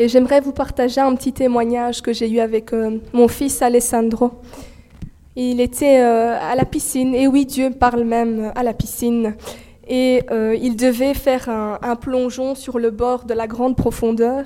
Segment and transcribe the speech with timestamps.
[0.00, 4.30] Et j'aimerais vous partager un petit témoignage que j'ai eu avec euh, mon fils Alessandro.
[5.34, 9.34] Il était euh, à la piscine, et oui, Dieu parle même à la piscine.
[9.88, 14.44] Et euh, il devait faire un, un, plongeon sur le bord de la grande profondeur.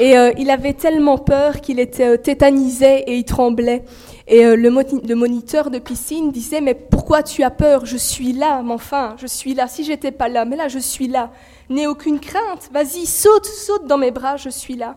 [0.00, 3.84] Et il avait tellement peur qu'il était tétanisé et il tremblait.
[4.32, 7.84] Et le, le, moniteur de piscine disait, mais pourquoi tu as peur?
[7.84, 9.66] Je suis là, mais enfin, je suis là.
[9.66, 11.32] Si j'étais pas là, mais là, je suis là.
[11.68, 14.96] N'aie aucune crainte, vas-y, saute, saute dans mes bras, je suis là.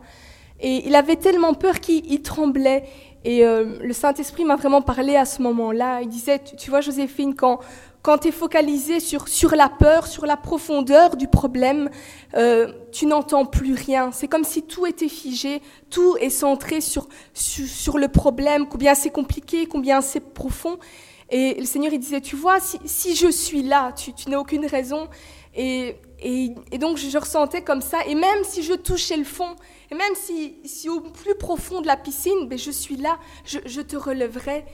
[0.60, 2.84] Et il avait tellement peur qu'il tremblait.
[3.26, 6.02] Et euh, le Saint-Esprit m'a vraiment parlé à ce moment-là.
[6.04, 7.60] Il disait, tu, vois Joséphine, quand,
[8.04, 11.90] quand tu es focalisé sur, sur la peur, sur la profondeur du problème,
[12.36, 14.12] euh, tu n'entends plus rien.
[14.12, 19.10] C'est comme si tout était figé, tout est centré sur, sur, le problème, combien c'est
[19.10, 20.78] compliqué, combien c'est profond.
[21.30, 24.38] Et le Seigneur, il disait, tu vois, si, si je suis là, tu, tu n'as
[24.38, 25.08] aucune raison.
[25.56, 28.00] Et, et, donc je, ressentais comme ça.
[28.06, 29.56] Et même si je touchais le fond,
[29.90, 33.60] et même si, si au plus profond de la piscine, ben, je suis là, je,
[33.66, 34.66] je te relèverai.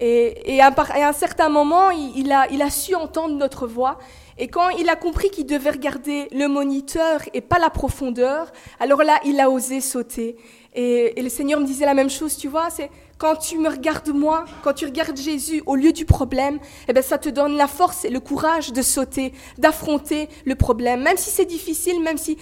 [0.00, 0.74] Et, et, à,
[1.08, 3.98] un certain moment, il, a, il a su entendre notre voix.
[4.38, 9.02] Et quand il a compris qu'il devait regarder le moniteur et pas la profondeur, alors
[9.02, 10.36] là, il a osé sauter.
[10.74, 12.90] Et, et le Seigneur me disait la même chose, tu vois, c'est
[13.20, 17.02] quand tu me regardes moi, quand tu regardes Jésus au lieu du problème, eh ben
[17.02, 21.02] ça te donne la force et le courage de sauter, d'affronter le problème.
[21.02, 22.38] Même si c'est difficile, même si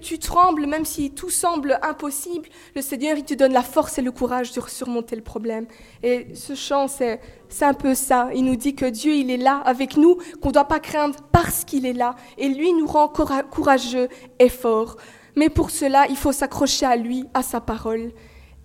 [0.00, 4.02] tu trembles, même si tout semble impossible, le Seigneur, il te donne la force et
[4.02, 5.66] le courage de surmonter le problème.
[6.02, 8.30] Et ce chant, c'est, c'est un peu ça.
[8.34, 11.16] Il nous dit que Dieu, il est là avec nous, qu'on ne doit pas craindre
[11.30, 12.14] parce qu'il est là.
[12.38, 14.08] Et lui nous rend courageux
[14.38, 14.96] et forts.
[15.36, 18.12] Mais pour cela, il faut s'accrocher à lui, à sa parole.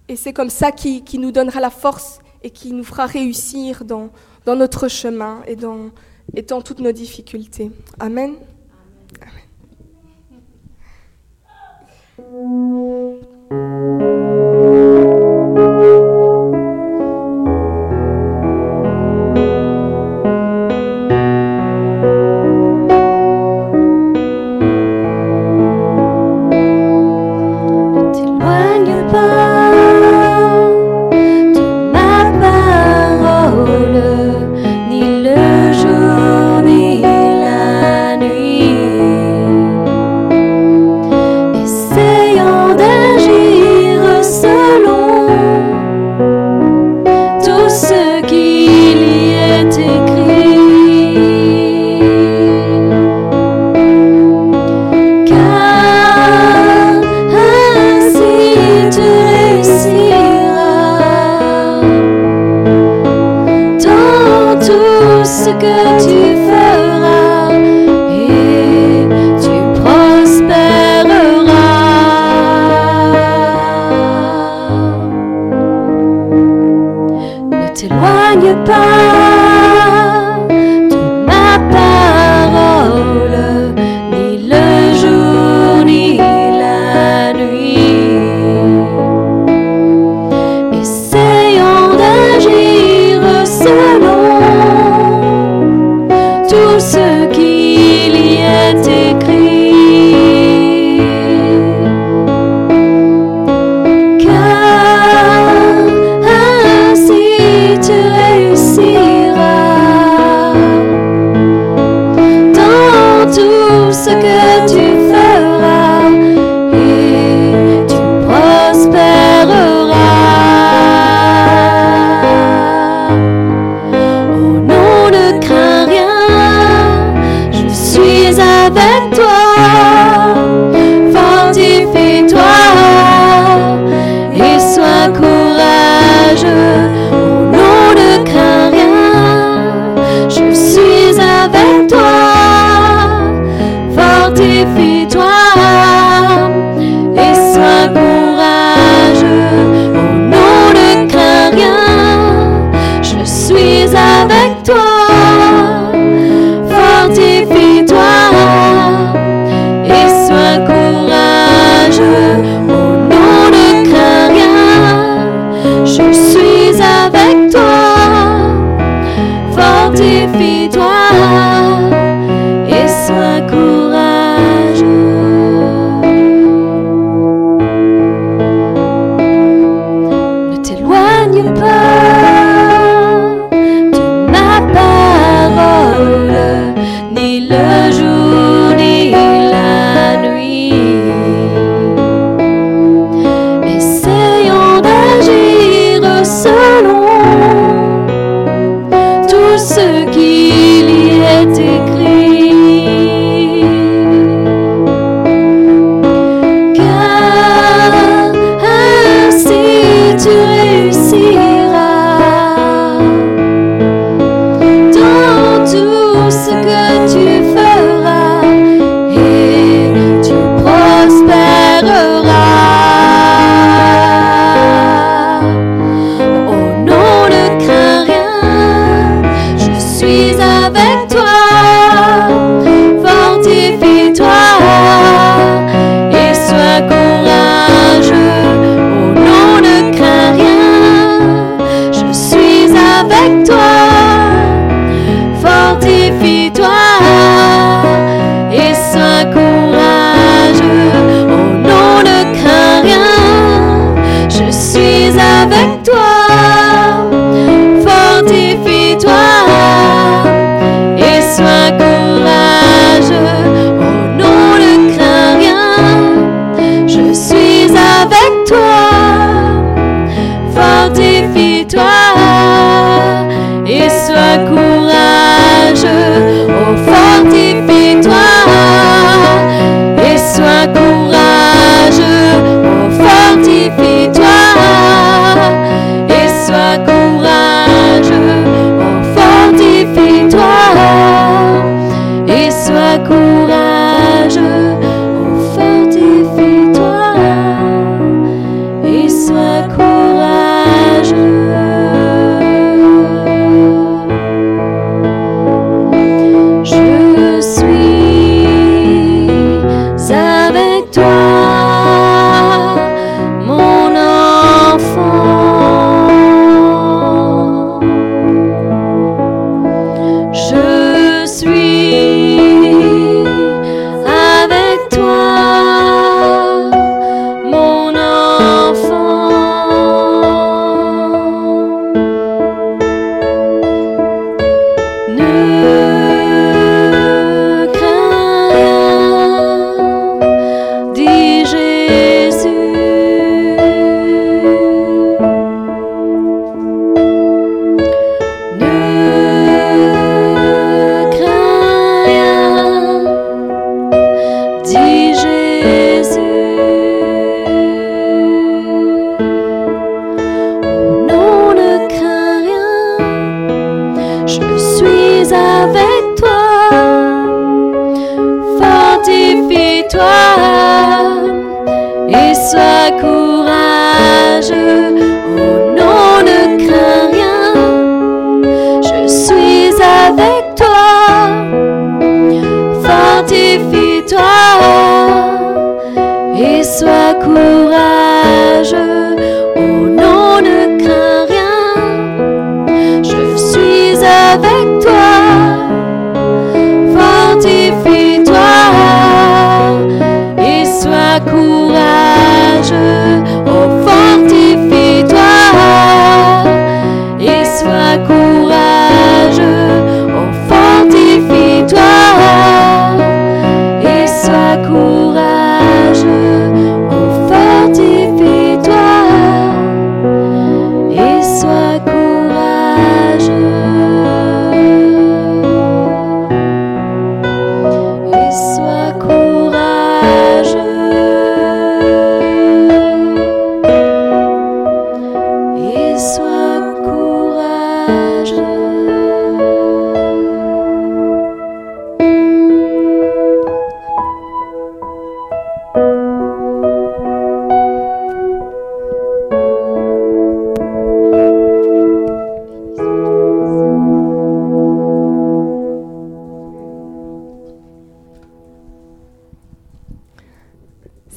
[0.09, 3.83] Et c'est comme ça qui, qui, nous donnera la force et qui nous fera réussir
[3.83, 4.09] dans,
[4.45, 5.91] dans notre chemin et dans,
[6.33, 7.71] et dans toutes nos difficultés.
[7.99, 8.35] Amen.
[13.49, 14.46] Amen.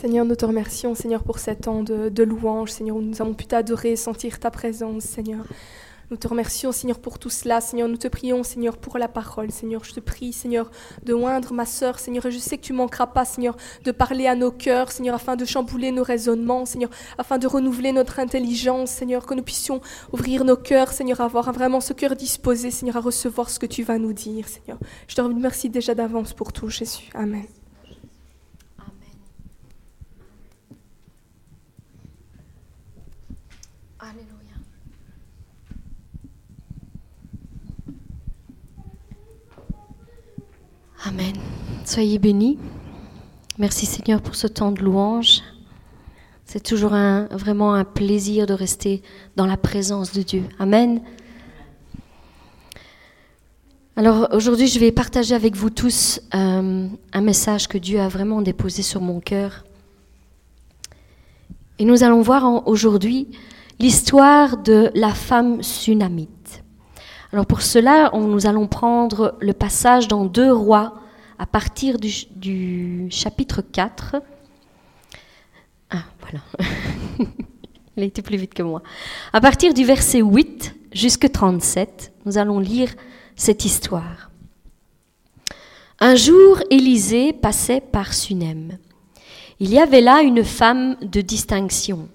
[0.00, 5.02] Seigneur, pour cet temps de, louange, Seigneur, où nous avons pu t'adorer, sentir ta présence,
[5.04, 5.44] Seigneur.
[6.10, 7.60] Nous te remercions, Seigneur, pour tout cela.
[7.60, 9.50] Seigneur, nous te prions, Seigneur, pour la parole.
[9.50, 10.70] Seigneur, je te prie, Seigneur,
[11.04, 14.34] de oindre ma sœur, Seigneur, je sais que tu manqueras pas, Seigneur, de parler à
[14.34, 19.26] nos cœurs, Seigneur, afin de chambouler nos raisonnements, Seigneur, afin de renouveler notre intelligence, Seigneur,
[19.26, 19.82] que nous puissions
[20.14, 23.82] ouvrir nos cœurs, Seigneur, avoir vraiment ce cœur disposé, Seigneur, à recevoir ce que tu
[23.82, 24.78] vas nous dire, Seigneur.
[25.08, 27.10] Je te remercie déjà d'avance pour tout, Jésus.
[27.14, 27.44] Amen.
[41.02, 41.32] Amen.
[41.86, 42.58] Soyez bénis.
[43.58, 45.40] Merci Seigneur pour ce temps de louange.
[46.44, 49.02] C'est toujours vraiment un plaisir de rester
[49.34, 50.44] dans la présence de Dieu.
[50.58, 51.00] Amen.
[53.96, 58.42] Alors aujourd'hui, je vais partager avec vous tous euh, un message que Dieu a vraiment
[58.42, 59.64] déposé sur mon cœur.
[61.78, 63.28] Et nous allons voir aujourd'hui
[63.78, 66.39] l'histoire de la femme sunamite.
[67.32, 70.94] Alors pour cela, nous allons prendre le passage dans Deux Rois
[71.38, 74.16] à partir du, chapitre 4.
[75.90, 76.40] Ah, voilà.
[77.96, 78.82] Il a plus vite que moi.
[79.32, 82.92] À partir du verset 8 jusqu'à 37, nous allons lire
[83.36, 84.30] cette histoire.
[86.00, 88.78] Un jour, Élisée passait par Sunem.
[89.60, 92.08] Il y avait là une femme de distinction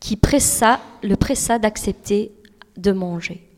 [0.00, 2.32] qui pressa, le pressa d'accepter
[2.76, 3.49] de manger.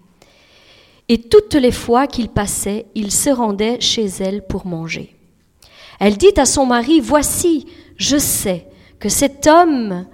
[1.09, 5.15] Et toutes les fois qu'il passait, il se rendait chez elle pour manger.
[6.01, 7.67] Elle dit à son mari, Voici,
[7.97, 8.67] je sais
[8.99, 10.07] que cet homme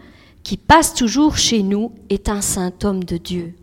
[0.42, 3.54] qui passe toujours chez nous est un saint homme de Dieu.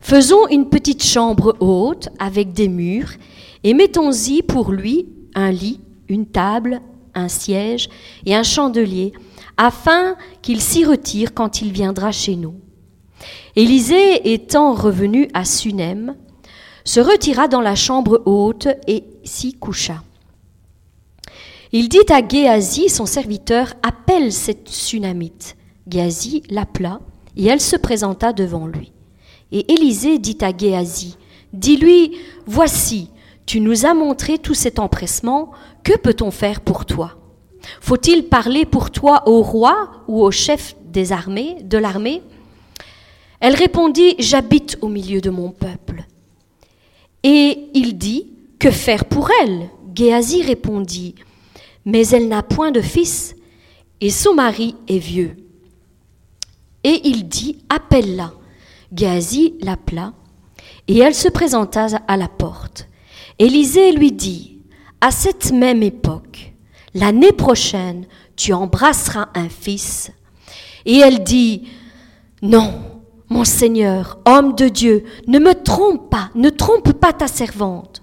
[0.00, 3.12] Faisons une petite chambre haute avec des murs
[3.62, 6.80] et mettons-y pour lui un lit, une table,
[7.14, 7.88] un siège
[8.26, 9.12] et un chandelier,
[9.56, 12.54] afin qu'il s'y retire quand il viendra chez nous.
[13.56, 16.16] Élisée étant revenu à Sunem,
[16.84, 20.02] se retira dans la chambre haute et s'y coucha.
[21.72, 25.56] Il dit à Géasi, son serviteur, appelle cette Sunamite.
[25.88, 27.00] Géasi l'appela
[27.36, 28.92] et elle se présenta devant lui.
[29.50, 31.16] Et Élisée dit à Géasi,
[31.52, 33.10] dis-lui, voici,
[33.46, 35.50] tu nous as montré tout cet empressement,
[35.82, 37.16] que peut-on faire pour toi?
[37.80, 42.22] Faut-il parler pour toi au roi ou au chef des armées, de l'armée?
[43.40, 46.04] Elle répondit, j'habite au milieu de mon peuple.
[47.24, 49.70] Et il dit, Que faire pour elle?
[49.94, 51.14] Géasi répondit,
[51.84, 53.34] Mais elle n'a point de fils,
[54.00, 55.36] et son mari est vieux.
[56.84, 58.34] Et il dit, Appelle-la.
[58.94, 60.12] Géasi l'appela,
[60.86, 62.88] et elle se présenta à la porte.
[63.38, 64.58] Élisée lui dit,
[65.00, 66.52] À cette même époque,
[66.94, 70.12] l'année prochaine, tu embrasseras un fils.
[70.84, 71.68] Et elle dit,
[72.42, 72.93] Non,
[73.28, 78.02] mon Seigneur, homme de Dieu, ne me trompe pas, ne trompe pas ta servante.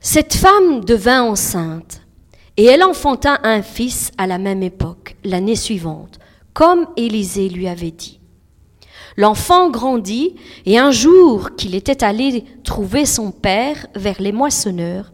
[0.00, 2.02] Cette femme devint enceinte,
[2.56, 6.18] et elle enfanta un fils à la même époque, l'année suivante,
[6.52, 8.20] comme Élisée lui avait dit.
[9.16, 15.12] L'enfant grandit, et un jour qu'il était allé trouver son père vers les moissonneurs,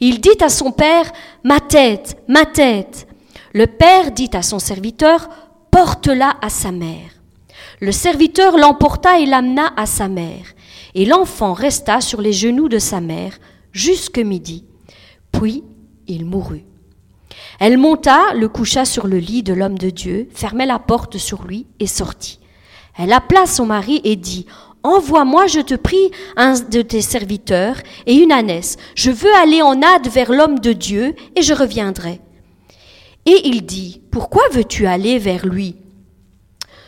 [0.00, 1.12] il dit à son père,
[1.44, 3.06] Ma tête, ma tête.
[3.52, 5.28] Le père dit à son serviteur,
[5.70, 7.19] porte-la à sa mère.
[7.80, 10.54] Le serviteur l'emporta et l'amena à sa mère.
[10.94, 13.38] Et l'enfant resta sur les genoux de sa mère
[13.72, 14.64] jusque midi.
[15.32, 15.64] Puis
[16.06, 16.66] il mourut.
[17.58, 21.44] Elle monta, le coucha sur le lit de l'homme de Dieu, fermait la porte sur
[21.44, 22.38] lui et sortit.
[22.98, 24.44] Elle appela son mari et dit,
[24.82, 28.76] Envoie-moi, je te prie, un de tes serviteurs et une ânesse.
[28.94, 32.20] Je veux aller en hâte vers l'homme de Dieu et je reviendrai.
[33.26, 35.76] Et il dit, Pourquoi veux-tu aller vers lui?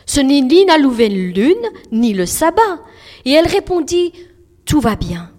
[0.05, 2.79] Ce n'est ni la nouvelle lune, ni le sabbat.
[3.25, 4.13] Et elle répondit,
[4.65, 5.29] Tout va bien.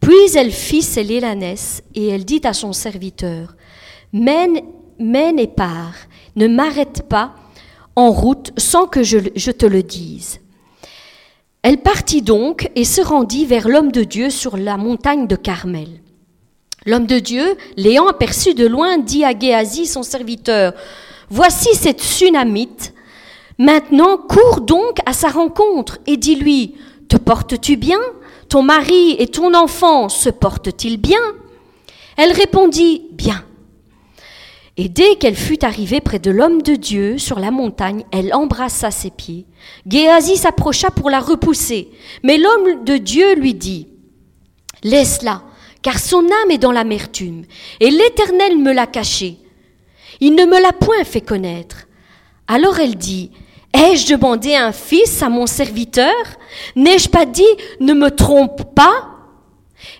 [0.00, 3.54] Puis elle fit sceller l'ânesse et elle dit à son serviteur,
[4.12, 4.60] Mène,
[4.98, 5.94] mène et pars,
[6.36, 7.34] ne m'arrête pas
[7.94, 9.18] en route sans que je,
[9.50, 10.40] te le dise.
[11.62, 15.88] Elle partit donc et se rendit vers l'homme de Dieu sur la montagne de Carmel.
[16.84, 20.72] L'homme de Dieu, l'ayant aperçu de loin, dit à Géasi, son serviteur,
[21.30, 22.92] Voici cette Sunamite.
[23.58, 26.74] Maintenant, cours donc à sa rencontre et dis-lui,
[27.08, 28.00] Te portes-tu bien?
[28.48, 31.20] Ton mari et ton enfant se portent-ils bien?
[32.16, 33.44] Elle répondit, Bien.
[34.78, 38.90] Et dès qu'elle fut arrivée près de l'homme de Dieu sur la montagne, elle embrassa
[38.90, 39.44] ses pieds.
[39.86, 41.90] Géasi s'approcha pour la repousser,
[42.22, 43.88] mais l'homme de Dieu lui dit,
[44.82, 45.42] Laisse-la,
[45.82, 47.44] car son âme est dans l'amertume,
[47.80, 49.36] et l'Éternel me l'a cachée.
[50.20, 51.86] Il ne me l'a point fait connaître.
[52.48, 53.30] Alors elle dit,
[53.72, 56.12] Ai-je demandé un fils à mon serviteur?
[56.76, 57.42] N'ai-je pas dit,
[57.80, 59.08] ne me trompe pas?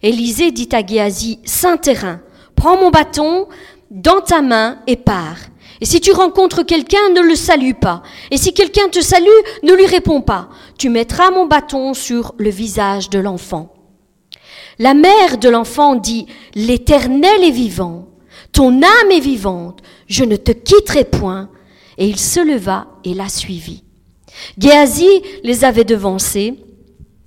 [0.02, 2.21] Élisée dit à Géasi, Saint terrain,
[2.55, 3.49] prends mon bâton,
[3.91, 5.38] dans ta main et pars.
[5.81, 8.02] Et si tu rencontres quelqu'un, ne le salue pas.
[8.31, 9.26] Et si quelqu'un te salue,
[9.62, 10.49] ne lui réponds pas.
[10.79, 13.75] Tu mettras mon bâton sur le visage de l'enfant.
[14.79, 18.07] La mère de l'enfant dit, L'Éternel est vivant,
[18.52, 21.50] ton âme est vivante, je ne te quitterai point.
[21.99, 23.84] Et il se leva et la suivit.
[24.58, 25.08] Géasi
[25.44, 26.54] les avait devancés,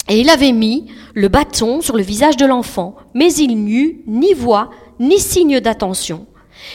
[0.08, 4.34] et il avait mis le bâton sur le visage de l'enfant, mais il n'eut ni
[4.34, 4.70] voix
[5.00, 6.28] ni signe d'attention.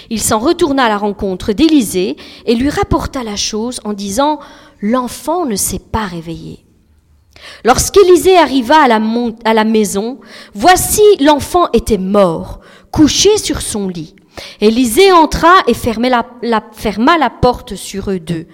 [0.08, 2.16] Il s'en retourna à la rencontre d'Élisée
[2.46, 4.40] et lui rapporta la chose en disant
[4.80, 6.64] L'enfant ne s'est pas réveillé.
[7.64, 9.00] Lorsqu'Élisée arriva à la,
[9.44, 10.18] à la maison,
[10.54, 14.14] voici l'enfant était mort, couché sur son lit.
[14.60, 16.08] Élisée entra et ferma
[17.18, 18.46] la porte sur eux deux.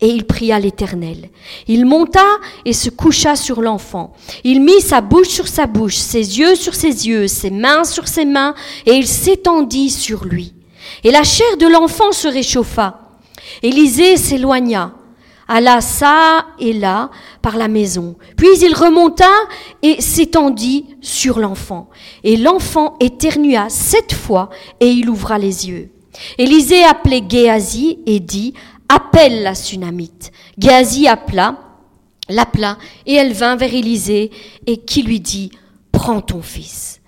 [0.00, 1.30] Et il pria l'Éternel.
[1.68, 2.24] Il monta
[2.64, 4.12] et se coucha sur l'enfant.
[4.44, 8.08] Il mit sa bouche sur sa bouche, ses yeux sur ses yeux, ses mains sur
[8.08, 8.54] ses mains,
[8.86, 10.54] et il s'étendit sur lui.
[11.02, 13.00] Et la chair de l'enfant se réchauffa.
[13.62, 14.92] Élisée s'éloigna,
[15.48, 17.10] alla ça et là
[17.42, 18.16] par la maison.
[18.36, 19.30] Puis il remonta
[19.82, 21.88] et s'étendit sur l'enfant.
[22.22, 25.90] Et l'enfant éternua sept fois et il ouvra les yeux.
[26.38, 28.54] Élisée appelait Géasi et dit,
[28.88, 30.30] appelle la Sunamite.
[30.58, 31.58] Géasi appela,
[32.28, 34.30] l'appela et elle vint vers Élisée
[34.66, 35.50] et qui lui dit,
[35.92, 37.00] prends ton fils.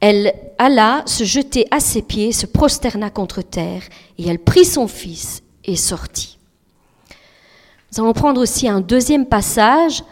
[0.00, 3.82] Elle alla se jeter à ses pieds, se prosterna contre terre,
[4.16, 6.39] et elle prit son fils et sortit.
[7.92, 10.04] Nous allons prendre aussi un deuxième passage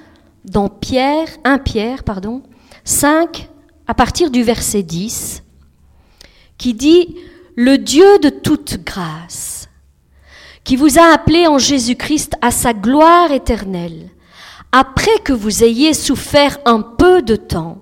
[0.45, 2.43] dans Pierre, 1 Pierre, pardon,
[2.83, 3.49] 5,
[3.87, 5.45] à partir du verset 10,
[6.57, 7.17] qui dit
[7.55, 9.69] Le Dieu de toute grâce,
[10.65, 14.11] qui vous a appelé en Jésus-Christ à sa gloire éternelle,
[14.73, 17.79] après que vous ayez souffert un peu de temps,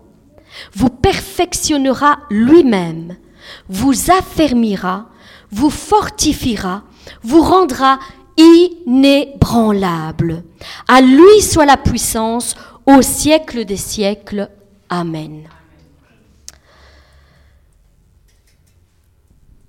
[0.74, 3.16] vous perfectionnera lui-même,
[3.70, 5.08] vous affermira,
[5.50, 6.82] vous fortifiera,
[7.22, 7.98] vous rendra
[8.36, 10.42] inébranlable.
[10.88, 14.48] À lui soit la puissance au siècle des siècles.
[14.88, 15.48] Amen.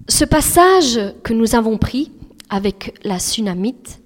[0.08, 2.12] Ce passage que nous avons pris
[2.50, 4.00] avec la tsunamite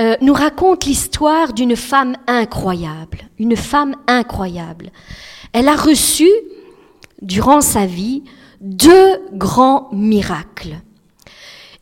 [0.00, 4.90] euh, nous raconte l'histoire d'une femme incroyable, une femme incroyable.
[5.52, 6.28] Elle a reçu,
[7.20, 8.22] durant sa vie,
[8.60, 10.80] deux grands miracles.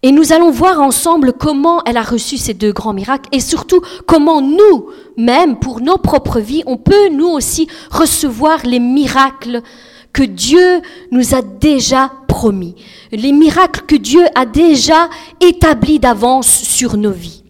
[0.06, 3.80] Et nous allons voir ensemble comment elle a reçu ces deux grands miracles et surtout
[4.06, 9.62] comment nous, même pour nos propres vies, on peut nous aussi recevoir les miracles
[10.12, 12.76] que Dieu nous a déjà promis,
[13.10, 17.42] les miracles que Dieu a déjà établis d'avance sur nos vies.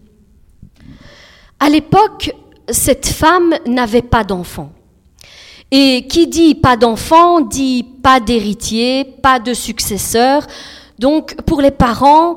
[1.59, 2.33] À l'époque,
[2.69, 4.71] cette femme n'avait pas d'enfant.
[5.69, 10.47] Et qui dit pas d'enfant dit pas d'héritier, pas de successeur.
[10.99, 12.35] Donc pour les parents,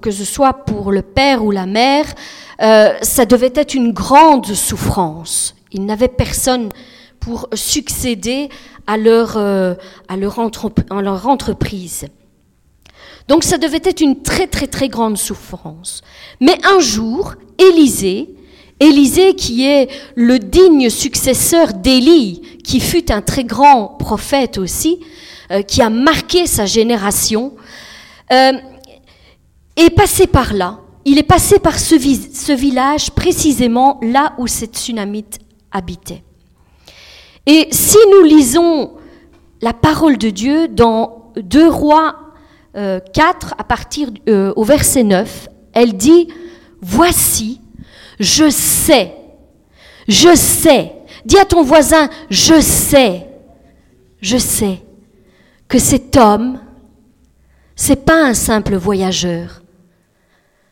[0.00, 2.06] que ce soit pour le père ou la mère,
[2.60, 5.54] euh, ça devait être une grande souffrance.
[5.72, 6.70] Ils n'avaient personne
[7.20, 8.48] pour succéder
[8.86, 9.74] à leur, euh,
[10.08, 12.06] à leur, à leur entreprise.
[13.28, 16.02] Donc ça devait être une très très très grande souffrance.
[16.40, 18.34] Mais un jour, Élisée,
[18.80, 25.00] Élisée qui est le digne successeur d'Élie, qui fut un très grand prophète aussi,
[25.50, 27.52] euh, qui a marqué sa génération,
[28.32, 28.52] euh,
[29.76, 30.80] est passé par là.
[31.04, 31.94] Il est passé par ce,
[32.54, 35.38] village précisément là où cette tsunamite
[35.70, 36.22] habitait.
[37.46, 38.92] Et si nous lisons
[39.60, 42.16] la parole de Dieu dans 2 Rois
[42.72, 43.00] 4, euh,
[43.58, 46.28] à partir euh, au verset 9, elle dit,
[46.80, 47.60] Voici,
[48.18, 49.14] je sais,
[50.08, 50.92] je sais,
[51.24, 53.26] dis à ton voisin, je sais,
[54.20, 54.80] je sais
[55.68, 56.60] que cet homme,
[57.76, 59.62] c'est pas un simple voyageur.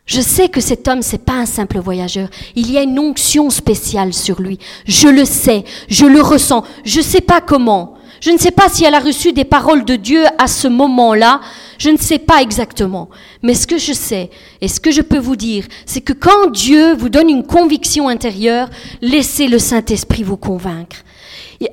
[0.04, 2.28] Je sais que cet homme, c'est pas un simple voyageur.
[2.56, 4.58] Il y a une onction spéciale sur lui.
[4.84, 6.64] Je le sais, je le ressens.
[6.84, 7.94] Je ne sais pas comment.
[8.20, 11.40] Je ne sais pas si elle a reçu des paroles de Dieu à ce moment-là.
[11.78, 13.08] Je ne sais pas exactement.
[13.42, 16.50] Mais ce que je sais et ce que je peux vous dire, c'est que quand
[16.50, 20.98] Dieu vous donne une conviction intérieure, laissez le Saint-Esprit vous convaincre.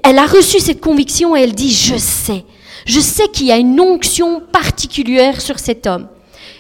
[0.04, 2.46] Elle a reçu cette conviction et elle dit, je sais.
[2.90, 6.08] Je sais qu'il y a une onction particulière sur cet homme.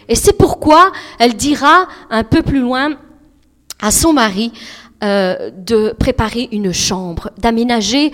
[0.08, 2.92] Et c'est pourquoi elle dira un peu plus loin
[3.82, 4.52] à son mari
[5.04, 8.12] euh, de préparer une chambre, d'aménager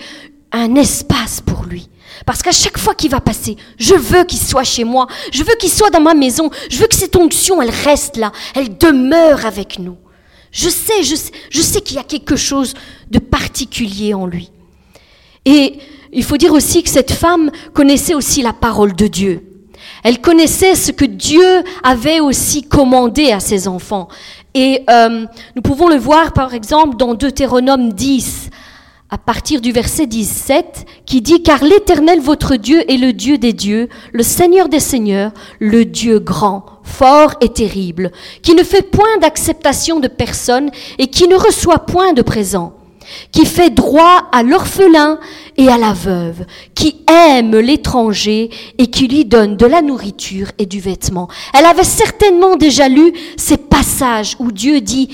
[0.50, 1.90] un espace pour lui.
[2.24, 5.54] Parce qu'à chaque fois qu'il va passer, je veux qu'il soit chez moi, je veux
[5.60, 9.44] qu'il soit dans ma maison, je veux que cette onction, elle reste là, elle demeure
[9.44, 9.98] avec nous.
[10.52, 12.72] Je sais, je sais, je sais qu'il y a quelque chose
[13.10, 14.50] de particulier en lui.
[15.44, 15.78] Et
[16.16, 19.42] il faut dire aussi que cette femme connaissait aussi la parole de Dieu.
[20.02, 24.08] Elle connaissait ce que Dieu avait aussi commandé à ses enfants.
[24.54, 28.48] Et euh, nous pouvons le voir par exemple dans Deutéronome 10,
[29.10, 33.52] à partir du verset 17, qui dit, Car l'Éternel votre Dieu est le Dieu des
[33.52, 39.18] dieux, le Seigneur des seigneurs, le Dieu grand, fort et terrible, qui ne fait point
[39.20, 42.72] d'acceptation de personne et qui ne reçoit point de présent
[43.32, 45.18] qui fait droit à l'orphelin
[45.56, 50.66] et à la veuve, qui aime l'étranger et qui lui donne de la nourriture et
[50.66, 51.28] du vêtement.
[51.54, 55.08] Elle avait certainement déjà lu ces passages où Dieu dit,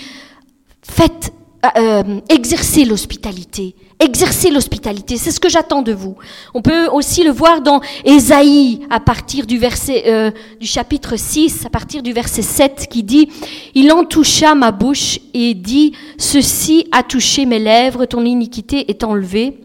[0.82, 1.32] faites,
[1.76, 6.16] euh, exercez l'hospitalité, exercez l'hospitalité, c'est ce que j'attends de vous.
[6.54, 11.66] On peut aussi le voir dans Ésaïe à partir du verset euh, du chapitre 6
[11.66, 13.28] à partir du verset 7 qui dit
[13.74, 19.04] Il en toucha ma bouche et dit ceci a touché mes lèvres, ton iniquité est
[19.04, 19.60] enlevée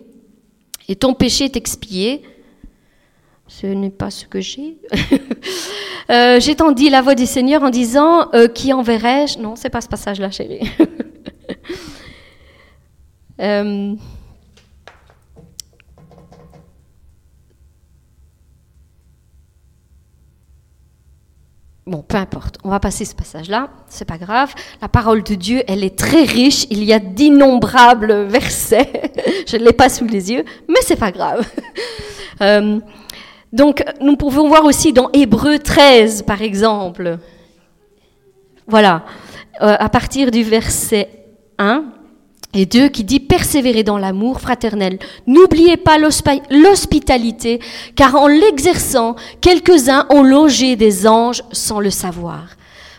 [0.87, 2.21] et ton péché est expié.
[3.47, 4.77] Ce n'est pas ce que j'ai.
[6.09, 9.39] euh, entendu la voix du Seigneur en disant euh, Qui enverrai-je?
[9.39, 10.59] Non, c'est pas ce passage-là, chérie.
[13.41, 13.95] euh,
[21.87, 24.53] Bon, peu importe, on va passer ce passage-là, c'est pas grave.
[24.81, 29.13] La parole de Dieu, elle est très riche, il y a d'innombrables versets.
[29.47, 31.47] Je ne l'ai pas sous les yeux, mais c'est pas grave.
[32.39, 32.79] Euh,
[33.51, 37.17] donc, nous pouvons voir aussi dans Hébreu 13, par exemple.
[38.67, 39.05] Voilà,
[39.63, 41.09] euh, à partir du verset
[41.57, 41.83] 1,
[42.53, 44.99] et deux qui dit persévérer dans l'amour fraternel.
[45.27, 47.59] N'oubliez pas l'hospitalité,
[47.95, 52.47] car en l'exerçant, quelques-uns ont logé des anges sans le savoir.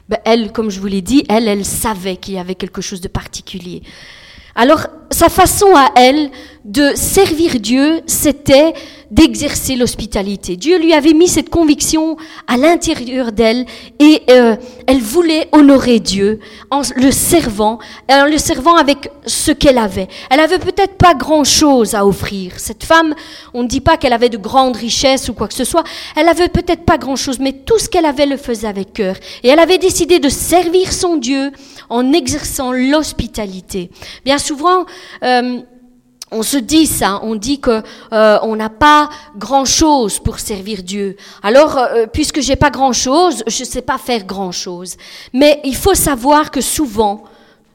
[0.09, 3.01] Ben, elle, comme je vous l'ai dit, elle, elle savait qu'il y avait quelque chose
[3.01, 3.83] de particulier.
[4.61, 6.31] Alors, sa façon à elle
[6.65, 8.75] de servir Dieu, c'était
[9.11, 10.57] d'exercer l'hospitalité.
[10.57, 12.17] Dieu lui avait mis cette conviction
[12.47, 13.65] à l'intérieur d'elle
[13.99, 16.41] et euh, elle voulait honorer Dieu
[16.71, 17.79] en le servant,
[18.11, 20.09] en le servant avec ce qu'elle avait.
[20.29, 22.53] Elle avait peut-être pas grand-chose à offrir.
[22.59, 23.15] Cette femme,
[23.55, 25.85] on ne dit pas qu'elle avait de grandes richesses ou quoi que ce soit.
[26.17, 29.17] Elle avait peut-être pas grand-chose, mais tout ce qu'elle avait le faisait avec cœur.
[29.43, 31.53] Et elle avait décidé de servir son Dieu
[31.89, 33.91] en exerçant l'hospitalité.
[34.25, 34.87] Bien souvent,
[35.23, 35.61] euh,
[36.31, 40.83] on se dit ça, on dit que euh, on n'a pas grand chose pour servir
[40.83, 41.17] Dieu.
[41.43, 44.97] Alors, euh, puisque j'ai pas grand chose, je sais pas faire grand chose.
[45.33, 47.25] Mais il faut savoir que souvent,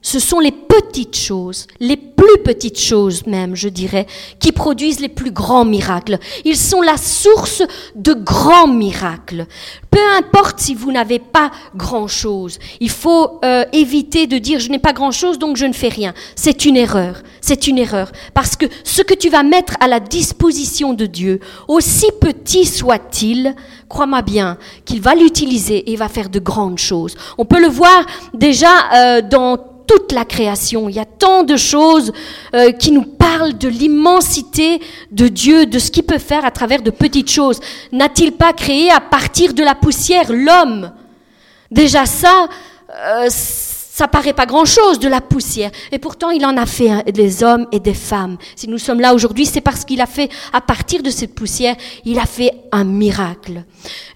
[0.04, 4.06] ce sont les petites choses, les plus petites choses même, je dirais,
[4.38, 6.20] qui produisent les plus grands miracles.
[6.46, 7.64] Ils sont la source
[7.96, 9.48] de grands miracles.
[9.90, 14.80] Peu importe si vous n'avez pas grand-chose, il faut euh, éviter de dire je n'ai
[14.80, 16.14] pas grand-chose donc je ne fais rien.
[16.36, 18.12] C'est une erreur, c'est une erreur.
[18.34, 23.56] Parce que ce que tu vas mettre à la disposition de Dieu, aussi petit soit-il,
[23.88, 27.16] crois-moi bien qu'il va l'utiliser et va faire de grandes choses.
[27.38, 30.90] On peut le voir déjà euh, dans toute la création.
[30.90, 32.12] Il y a tant de choses
[32.54, 34.80] euh, qui nous parlent parle de l'immensité
[35.12, 37.60] de Dieu, de ce qu'il peut faire à travers de petites choses.
[37.92, 40.92] N'a-t-il pas créé à partir de la poussière l'homme?
[41.72, 42.48] Déjà ça,
[42.92, 43.28] euh,
[43.96, 45.70] ça paraît pas grand-chose de la poussière.
[45.92, 48.38] Et pourtant, il en a fait des hommes et des femmes.
[48.56, 51.76] Si nous sommes là aujourd'hui, c'est parce qu'il a fait, à partir de cette poussière,
[52.04, 53.64] il a fait un miracle.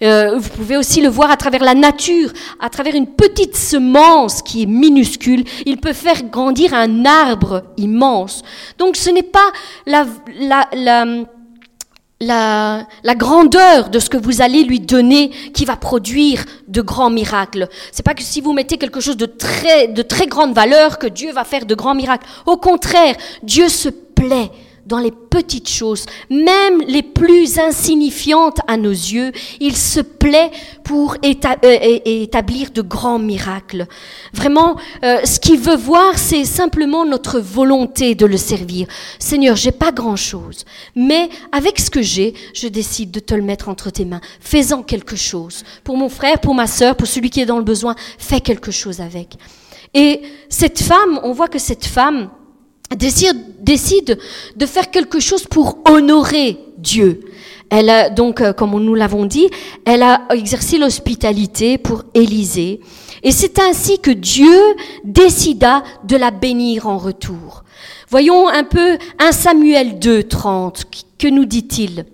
[0.02, 4.42] Euh, vous pouvez aussi le voir à travers la nature, à travers une petite semence
[4.42, 5.44] qui est minuscule.
[5.64, 8.42] Il peut faire grandir un arbre immense.
[8.78, 9.52] Donc, ce n'est pas
[9.86, 10.06] la,
[10.40, 11.04] la, la
[12.20, 17.10] la, la, grandeur de ce que vous allez lui donner qui va produire de grands
[17.10, 17.68] miracles.
[17.92, 21.06] C'est pas que si vous mettez quelque chose de très, de très grande valeur que
[21.06, 22.26] Dieu va faire de grands miracles.
[22.46, 24.50] Au contraire, Dieu se plaît
[24.88, 30.50] dans les petites choses, même les plus insignifiantes à nos yeux, il se plaît
[30.82, 33.86] pour euh, établir de grands miracles.
[34.32, 38.86] Vraiment, euh, ce qu'il veut voir, c'est simplement notre volonté de le servir.
[39.18, 40.64] Seigneur, j'ai pas grand-chose,
[40.96, 44.22] mais avec ce que j'ai, je décide de te le mettre entre tes mains.
[44.40, 45.64] Fais-en quelque chose.
[45.84, 48.70] Pour mon frère, pour ma sœur, pour celui qui est dans le besoin, fais quelque
[48.70, 49.36] chose avec.
[49.94, 52.30] Et cette femme, on voit que cette femme,
[52.96, 54.18] décide,
[54.56, 57.20] de faire quelque chose pour honorer Dieu.
[57.70, 59.48] Elle a donc, euh, comme nous l'avons dit,
[59.84, 62.80] elle a exercé l'hospitalité pour Élisée.
[63.22, 64.58] Et c'est ainsi que Dieu
[65.04, 67.64] décida de la bénir en retour.
[68.08, 70.84] Voyons un peu 1 Samuel 2, 30.
[71.18, 72.06] Que nous dit-il?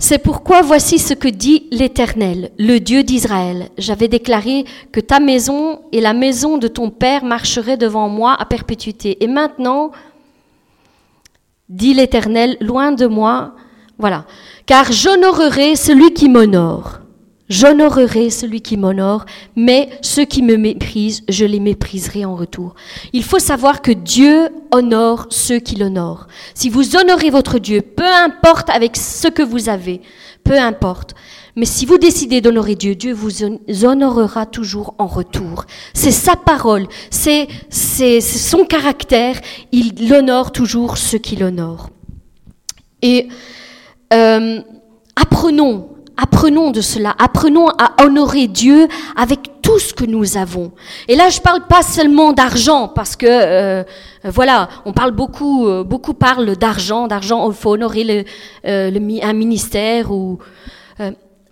[0.00, 3.68] C'est pourquoi voici ce que dit l'Éternel, le Dieu d'Israël.
[3.78, 8.46] J'avais déclaré que ta maison et la maison de ton Père marcheraient devant moi à
[8.46, 9.22] perpétuité.
[9.24, 9.90] Et maintenant,
[11.68, 13.54] dit l'Éternel, loin de moi,
[13.98, 14.24] voilà,
[14.66, 17.00] car j'honorerai celui qui m'honore
[17.48, 19.24] J'honorerai celui qui m'honore,
[19.56, 22.74] mais ceux qui me méprisent, je les mépriserai en retour.
[23.12, 26.26] Il faut savoir que Dieu honore ceux qui l'honorent.
[26.54, 30.02] Si vous honorez votre Dieu, peu importe avec ce que vous avez,
[30.44, 31.14] peu importe.
[31.56, 33.42] Mais si vous décidez d'honorer Dieu, Dieu vous
[33.84, 35.64] honorera toujours en retour.
[35.94, 37.48] C'est sa parole, c'est
[38.20, 39.40] son caractère.
[39.72, 41.90] Il honore toujours ceux qui l'honorent.
[43.02, 43.28] Et
[44.12, 44.60] euh,
[45.16, 45.88] apprenons
[46.20, 50.72] Apprenons de cela, apprenons à honorer Dieu avec tout ce que nous avons.
[51.06, 53.84] Et là, je parle pas seulement d'argent, parce que euh,
[54.24, 57.48] voilà, on parle beaucoup, euh, beaucoup parlent d'argent, d'argent.
[57.48, 58.26] Il faut honorer
[58.66, 60.38] euh, un ministère ou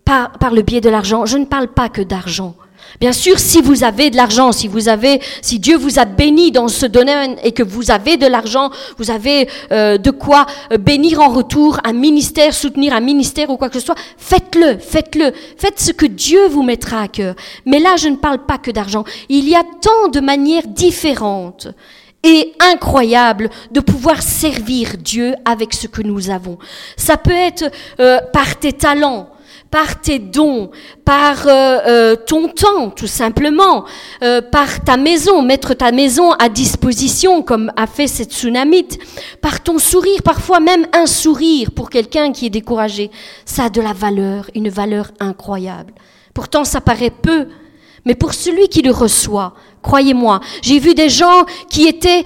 [0.05, 1.27] par le biais de l'argent.
[1.27, 2.57] Je ne parle pas que d'argent.
[3.01, 6.51] Bien sûr, si vous avez de l'argent, si vous avez, si Dieu vous a béni
[6.51, 10.79] dans ce domaine et que vous avez de l'argent, vous avez euh, de quoi euh,
[10.79, 15.33] bénir en retour un ministère, soutenir un ministère ou quoi que ce soit, faites-le, faites-le,
[15.59, 17.35] faites ce que Dieu vous mettra à cœur.
[17.67, 19.05] Mais là, je ne parle pas que d'argent.
[19.29, 21.69] Il y a tant de manières différentes
[22.23, 26.59] et incroyables de pouvoir servir Dieu avec ce que nous avons.
[26.97, 29.29] Ça peut être euh, par tes talents
[29.71, 30.71] par tes dons,
[31.05, 33.85] par euh, euh, ton temps tout simplement,
[34.23, 38.99] euh, par ta maison, mettre ta maison à disposition comme a fait cette tsunamite,
[39.41, 43.11] par ton sourire, parfois même un sourire pour quelqu'un qui est découragé,
[43.45, 45.93] ça a de la valeur, une valeur incroyable.
[46.35, 47.49] Pourtant ça paraît peu,
[48.05, 52.25] mais pour celui qui le reçoit, croyez-moi, j'ai vu des gens qui étaient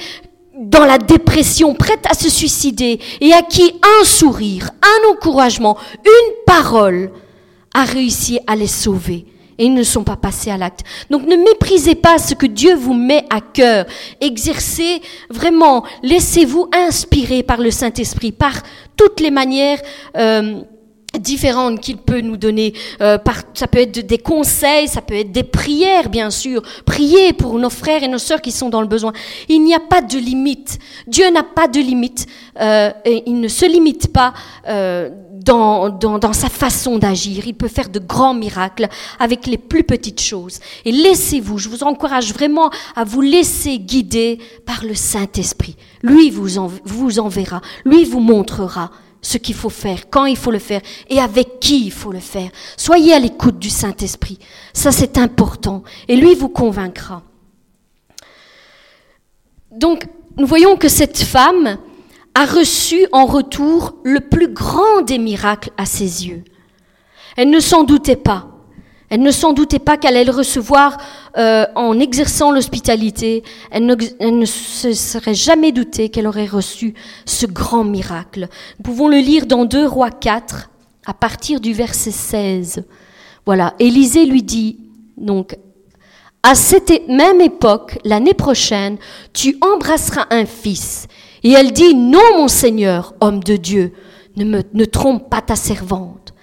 [0.60, 6.34] dans la dépression, prêtes à se suicider, et à qui un sourire, un encouragement, une
[6.44, 7.10] parole,
[7.74, 9.26] a réussi à les sauver
[9.60, 10.80] et ils ne sont pas passés à l'acte.
[11.10, 13.84] Donc ne méprisez pas ce que Dieu vous met à cœur.
[14.20, 18.54] Exercez vraiment, laissez-vous inspirer par le Saint-Esprit, par
[18.96, 19.78] toutes les manières.
[20.16, 20.62] Euh,
[21.18, 22.72] différentes qu'il peut nous donner.
[23.00, 26.62] Euh, par, ça peut être des conseils, ça peut être des prières, bien sûr.
[26.86, 29.12] Prier pour nos frères et nos sœurs qui sont dans le besoin.
[29.48, 30.78] Il n'y a pas de limite.
[31.06, 32.26] Dieu n'a pas de limite.
[32.60, 34.32] Euh, et il ne se limite pas
[34.68, 35.10] euh,
[35.44, 37.46] dans, dans, dans, sa façon d'agir.
[37.46, 40.60] Il peut faire de grands miracles avec les plus petites choses.
[40.84, 45.76] Et laissez-vous, je vous encourage vraiment à vous laisser guider par le Saint-Esprit.
[46.02, 48.90] Lui vous, en, vous enverra, lui vous montrera
[49.22, 52.20] ce qu'il faut faire, quand il faut le faire et avec qui il faut le
[52.20, 52.50] faire.
[52.76, 54.38] Soyez à l'écoute du Saint-Esprit.
[54.72, 55.82] Ça, c'est important.
[56.08, 57.22] Et lui vous convaincra.
[59.70, 61.78] Donc, nous voyons que cette femme
[62.34, 66.44] a reçu en retour le plus grand des miracles à ses yeux.
[67.36, 68.48] Elle ne s'en doutait pas.
[69.08, 70.96] Elle ne s'en doutait pas qu'elle allait recevoir
[71.36, 73.42] euh, en exerçant l'hospitalité.
[73.72, 76.94] Elle, ne, se serait jamais doutée qu'elle aurait reçu
[77.26, 78.46] ce grand miracle.
[78.78, 80.70] Nous pouvons le lire dans 2 Rois 4,
[81.06, 82.84] à partir du verset 16.
[83.46, 84.78] Voilà, Élisée lui dit,
[85.16, 85.56] donc,
[86.44, 88.96] à cette même époque, l'année prochaine,
[89.32, 91.08] tu embrasseras un fils.
[91.42, 93.92] Et elle dit, non, mon Seigneur, homme de Dieu,
[94.36, 96.34] ne, me, ne trompe pas ta servante.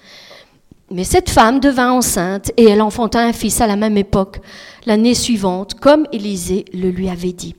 [0.89, 4.39] Mais cette femme devint enceinte et elle enfanta un fils à la même époque,
[4.85, 7.55] l'année suivante, comme Élisée le lui avait dit.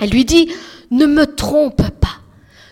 [0.00, 0.48] Elle lui dit,
[0.90, 2.20] ne me trompe pas,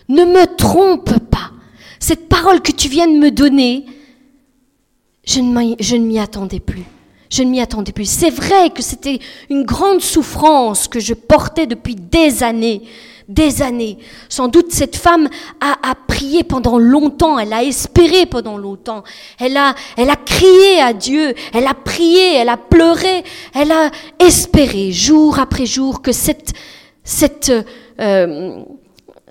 [0.07, 1.51] ne me trompe pas.
[1.99, 3.85] Cette parole que tu viens de me donner,
[5.25, 6.83] je ne m'y attendais plus.
[7.29, 8.09] Je ne m'y attendais plus.
[8.09, 12.81] C'est vrai que c'était une grande souffrance que je portais depuis des années,
[13.27, 13.97] des années.
[14.29, 15.29] Sans doute cette femme
[15.59, 19.03] a, a, prié pendant longtemps, elle a espéré pendant longtemps,
[19.39, 23.91] elle a, elle a crié à Dieu, elle a prié, elle a pleuré, elle a
[24.19, 26.53] espéré jour après jour que cette,
[27.03, 27.51] cette,
[27.99, 28.63] euh,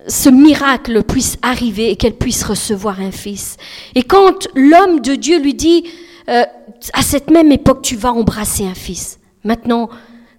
[0.07, 3.57] ce miracle puisse arriver et qu'elle puisse recevoir un fils.
[3.94, 5.85] Et quand l'homme de Dieu lui dit,
[6.29, 6.44] euh,
[6.92, 9.18] à cette même époque, tu vas embrasser un fils.
[9.44, 9.88] Maintenant,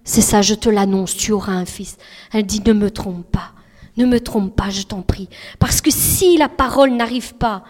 [0.04, 1.96] c'est ça, je te l'annonce, tu auras un fils.
[2.32, 3.52] Elle dit, ne me trompe pas,
[3.96, 5.28] ne me trompe pas, je t'en prie.
[5.58, 7.62] Parce que si la parole n'arrive pas,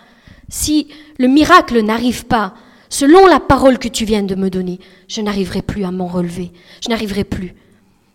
[0.49, 2.55] si le miracle n'arrive pas,
[2.89, 6.53] selon la parole que tu viens de me donner, je n'arriverai plus à m'en relever.
[6.83, 7.55] Je n'arriverai plus.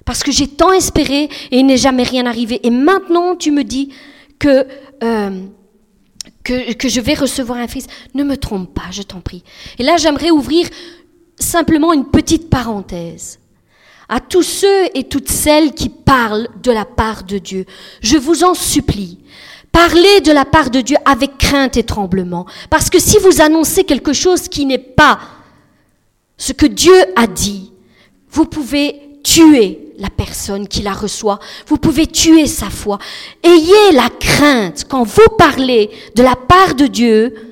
[0.06, 2.66] Parce que j'ai tant espéré et il n'est jamais rien arrivé.
[2.66, 3.94] Et maintenant, tu me dis
[4.40, 4.66] que,
[5.04, 5.46] euh,
[6.44, 7.88] que, que je vais recevoir un fils.
[8.16, 9.44] Ne me trompe pas, je t'en prie.
[9.78, 10.68] Et là, j'aimerais ouvrir
[11.40, 13.40] simplement une petite parenthèse
[14.10, 17.66] à tous ceux et toutes celles qui parlent de la part de Dieu.
[18.02, 19.20] Je vous en supplie,
[19.72, 22.46] parlez de la part de Dieu avec crainte et tremblement.
[22.70, 25.20] Parce que si vous annoncez quelque chose qui n'est pas
[26.38, 27.72] ce que Dieu a dit,
[28.30, 31.40] vous pouvez tuer la personne qui la reçoit.
[31.68, 33.00] Vous pouvez tuer sa foi.
[33.44, 37.47] Ayez la crainte quand vous parlez de la part de Dieu.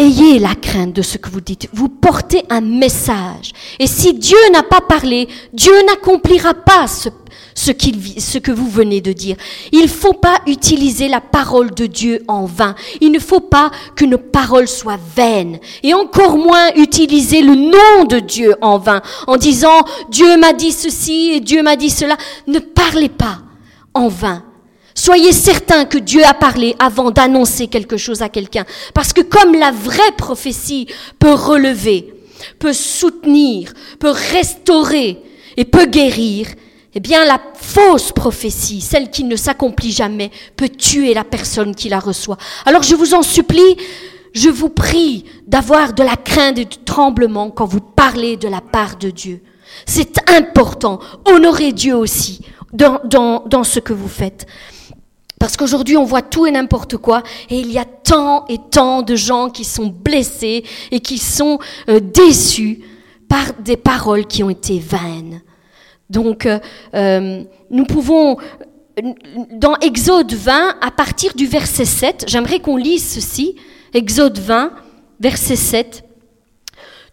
[0.00, 1.68] Ayez la crainte de ce que vous dites.
[1.74, 3.52] Vous portez un message.
[3.78, 7.10] Et si Dieu n'a pas parlé, Dieu n'accomplira pas ce,
[7.54, 7.72] ce,
[8.16, 9.36] ce, que vous venez de dire.
[9.72, 12.74] Il ne faut pas utiliser la parole de Dieu en vain.
[13.02, 15.58] Il ne faut pas que nos paroles soient vaines.
[15.82, 20.72] Et encore moins utiliser le nom de Dieu en vain, en disant Dieu m'a dit
[20.72, 22.16] ceci et Dieu m'a dit cela.
[22.46, 23.40] Ne parlez pas
[23.92, 24.44] en vain.
[25.00, 28.66] Soyez certains que Dieu a parlé avant d'annoncer quelque chose à quelqu'un.
[28.92, 32.12] Parce que comme la vraie prophétie peut relever,
[32.58, 35.22] peut soutenir, peut restaurer
[35.56, 36.48] et peut guérir,
[36.94, 41.88] eh bien la fausse prophétie, celle qui ne s'accomplit jamais, peut tuer la personne qui
[41.88, 42.36] la reçoit.
[42.66, 43.78] Alors je vous en supplie,
[44.34, 48.60] je vous prie d'avoir de la crainte et du tremblement quand vous parlez de la
[48.60, 49.40] part de Dieu.
[49.86, 51.00] C'est important.
[51.24, 52.42] Honorez Dieu aussi
[52.74, 54.46] dans, dans, dans ce que vous faites.
[55.40, 59.00] Parce qu'aujourd'hui, on voit tout et n'importe quoi, et il y a tant et tant
[59.00, 62.80] de gens qui sont blessés et qui sont euh, déçus
[63.26, 65.40] par des paroles qui ont été vaines.
[66.10, 66.58] Donc, euh,
[66.94, 68.36] euh, nous pouvons,
[69.50, 73.56] dans Exode 20, à partir du verset 7, j'aimerais qu'on lise ceci,
[73.94, 74.72] Exode 20,
[75.20, 76.04] verset 7.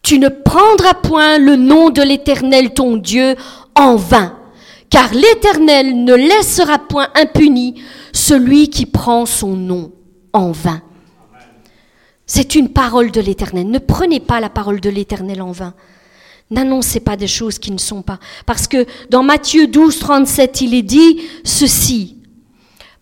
[0.02, 3.38] Tu ne prendras point le nom de l'Éternel ton Dieu
[3.74, 4.38] en vain,
[4.90, 7.82] car l'Éternel ne laissera point impuni
[8.17, 9.91] celui qui prend son nom
[10.34, 10.82] en vain.
[12.25, 13.67] C'est une parole de l'Éternel.
[13.67, 15.73] Ne prenez pas la parole de l'Éternel en vain.
[16.49, 18.19] N'annoncez pas des choses qui ne sont pas.
[18.45, 22.17] Parce que dans Matthieu 12, 37, il est dit ceci.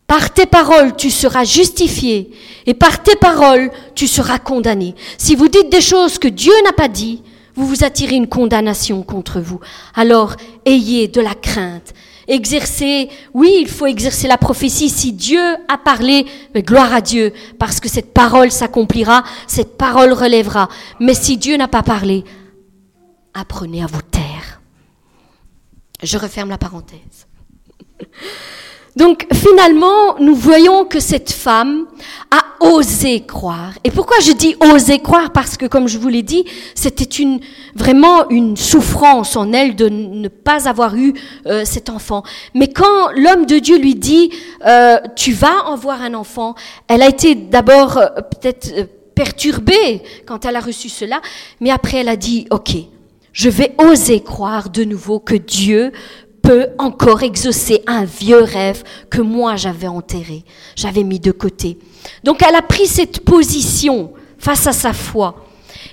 [0.06, 2.30] Par tes paroles, tu seras justifié,
[2.67, 4.93] et par tes paroles, tu seras condamné.
[5.17, 7.23] Si vous dites des choses que Dieu n'a pas dit,
[7.56, 9.60] vous vous attirez une condamnation contre vous.
[9.95, 11.95] Alors, ayez de la crainte.
[12.28, 14.90] Exercez, oui, il faut exercer la prophétie.
[14.90, 20.14] Si Dieu a parlé, mais gloire à Dieu, parce que cette parole s'accomplira, cette parole
[20.14, 20.70] relèvera.
[21.00, 22.24] Mais si Dieu n'a pas parlé,
[23.34, 24.62] apprenez à vous taire.
[26.02, 27.28] Je referme la parenthèse.
[28.95, 31.86] Donc finalement, nous voyons que cette femme
[32.31, 33.73] a osé croire.
[33.84, 35.34] Et pourquoi je dis oser croire?
[35.34, 37.05] Parce que comme je vous l'ai dit, c'était
[37.75, 41.13] vraiment une souffrance en elle de ne pas avoir eu
[41.45, 42.23] euh, cet enfant.
[42.53, 44.31] Mais quand l'homme de Dieu lui dit
[44.65, 46.55] euh, tu vas en voir un enfant,
[46.88, 51.21] elle a été d'abord euh, peut-être perturbée quand elle a reçu cela,
[51.60, 52.75] mais après elle a dit ok,
[53.34, 55.91] je vais oser croire de nouveau que Dieu
[56.45, 60.43] peut encore exaucer un vieux rêve que moi j'avais enterré,
[60.75, 61.77] j'avais mis de côté.
[62.23, 65.43] Donc elle a pris cette position face à sa foi.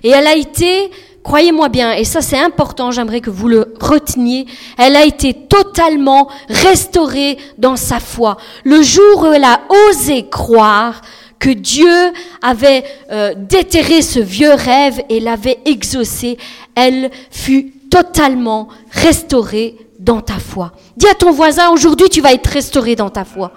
[0.04, 0.90] Et elle a été,
[1.22, 6.28] croyez-moi bien, et ça c'est important, j'aimerais que vous le reteniez, elle a été totalement
[6.48, 8.36] restaurée dans sa foi.
[8.64, 11.00] Le jour où elle a osé croire
[11.38, 12.12] que Dieu
[12.42, 16.36] avait euh, déterré ce vieux rêve et l'avait exaucé,
[16.74, 20.72] elle fut totalement restaurée dans ta foi.
[20.96, 23.52] Dis à ton voisin, aujourd'hui tu vas être restauré dans ta foi.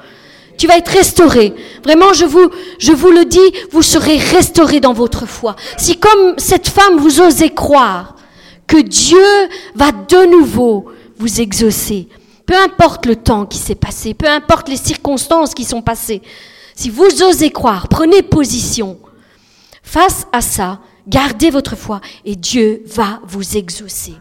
[0.57, 1.53] Tu vas être restauré.
[1.83, 3.39] Vraiment, je vous, je vous le dis,
[3.71, 5.55] vous serez restauré dans votre foi.
[5.77, 8.15] Si comme cette femme, vous osez croire
[8.67, 9.19] que Dieu
[9.75, 10.85] va de nouveau
[11.17, 12.07] vous exaucer,
[12.45, 16.21] peu importe le temps qui s'est passé, peu importe les circonstances qui sont passées,
[16.75, 18.97] si vous osez croire, prenez position
[19.81, 24.13] face à ça, gardez votre foi et Dieu va vous exaucer.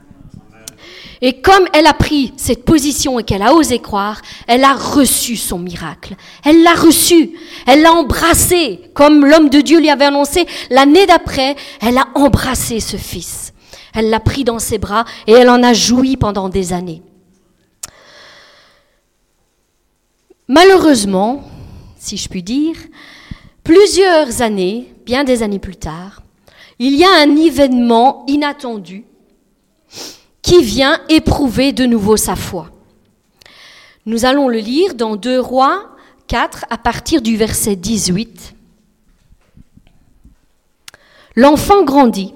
[1.21, 5.37] Et comme elle a pris cette position et qu'elle a osé croire, elle a reçu
[5.37, 6.17] son miracle.
[6.45, 7.33] Elle l'a reçu.
[7.67, 8.81] Elle l'a embrassé.
[8.95, 13.53] Comme l'homme de Dieu lui avait annoncé, l'année d'après, elle a embrassé ce fils.
[13.95, 17.03] Elle l'a pris dans ses bras et elle en a joui pendant des années.
[20.49, 21.45] Malheureusement,
[21.97, 22.77] si je puis dire,
[23.63, 26.23] plusieurs années, bien des années plus tard,
[26.79, 29.05] il y a un événement inattendu
[30.45, 32.69] qui vient éprouver de nouveau sa foi.
[34.05, 35.89] Nous allons le lire dans 2 Rois
[36.29, 38.55] 4 à partir du verset 18.
[41.37, 42.35] L'enfant grandit,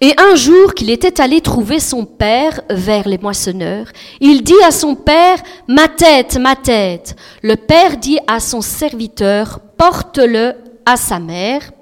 [0.00, 3.88] et un jour qu'il était allé trouver son père vers les moissonneurs,
[4.20, 7.16] il dit à son père, Ma tête, ma tête.
[7.42, 10.54] Le père dit à son serviteur, Porte-le
[10.86, 11.72] à sa mère.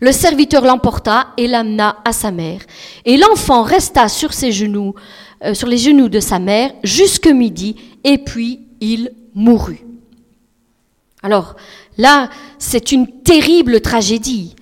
[0.00, 2.60] Le serviteur l'emporta et l'amena à sa mère.
[3.04, 4.94] Et l'enfant resta sur ses genoux,
[5.44, 9.84] euh, sur les genoux de sa mère, jusque midi, et puis il mourut.
[11.22, 11.56] Alors
[11.98, 14.54] là, c'est une terrible tragédie.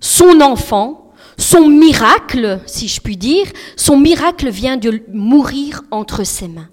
[0.00, 6.48] Son enfant, son miracle, si je puis dire, son miracle vient de mourir entre ses
[6.48, 6.68] mains.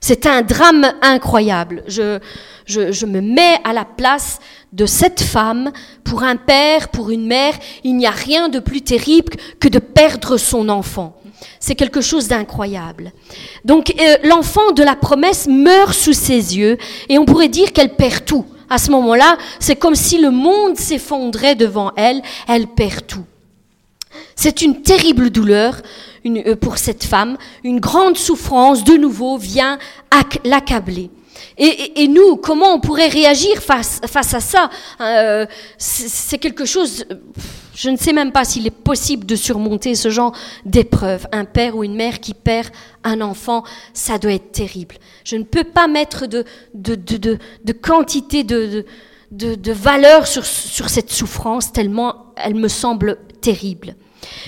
[0.00, 1.82] C'est un drame incroyable.
[1.86, 2.18] Je,
[2.64, 4.38] je, je, me mets à la place
[4.72, 5.72] de cette femme.
[6.04, 9.78] Pour un père, pour une mère, il n'y a rien de plus terrible que de
[9.78, 11.20] perdre son enfant.
[11.58, 13.12] C'est quelque chose d'incroyable.
[13.64, 16.78] Donc euh, l'enfant de la promesse meurt sous ses yeux
[17.08, 18.46] et on pourrait dire qu'elle perd tout.
[18.68, 23.24] À ce moment-là, c'est comme si le monde s'effondrait devant elle, elle perd tout.
[24.36, 25.76] C'est une terrible douleur
[26.26, 29.78] euh, pour cette femme, une grande souffrance de nouveau vient
[30.44, 31.10] l'accabler.
[31.56, 35.46] Et, nous, comment on pourrait réagir face, à ça euh,
[35.78, 37.04] C'est quelque chose,
[37.74, 40.32] je ne sais même pas s'il est possible de surmonter ce genre
[40.64, 41.26] d'épreuve.
[41.32, 42.68] Un père ou une mère qui perd
[43.04, 43.62] un enfant,
[43.92, 44.96] ça doit être terrible.
[45.24, 46.44] Je ne peux pas mettre de,
[47.72, 48.84] quantité de,
[49.72, 53.96] valeur sur cette souffrance, tellement elle me semble terrible.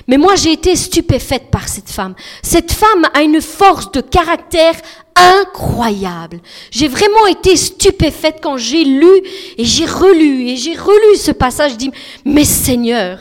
[0.09, 2.15] Mais moi, j'ai été stupéfaite par cette femme.
[2.43, 4.75] Cette femme a une force de caractère
[5.15, 6.41] incroyable.
[6.71, 9.23] J'ai vraiment été stupéfaite quand j'ai lu
[9.59, 11.73] et j'ai relu et j'ai relu ce passage.
[11.73, 11.91] Je dis,
[12.25, 13.19] mais Seigneur,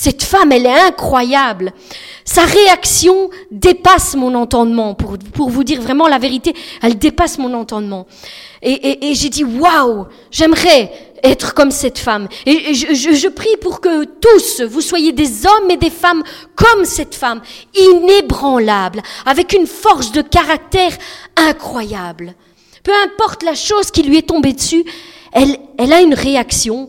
[0.00, 1.72] cette femme, elle est incroyable.
[2.24, 4.94] Sa réaction dépasse mon entendement.
[4.94, 8.06] Pour, pour vous dire vraiment la vérité, elle dépasse mon entendement.
[8.62, 10.92] Et, et, et j'ai dit, waouh, j'aimerais
[11.24, 12.28] être comme cette femme.
[12.46, 16.22] Et je, je, je, prie pour que tous, vous soyez des hommes et des femmes
[16.54, 17.40] comme cette femme,
[17.74, 20.92] inébranlables, avec une force de caractère
[21.34, 22.34] incroyable.
[22.84, 24.84] Peu importe la chose qui lui est tombée dessus,
[25.32, 26.88] elle, elle a une réaction.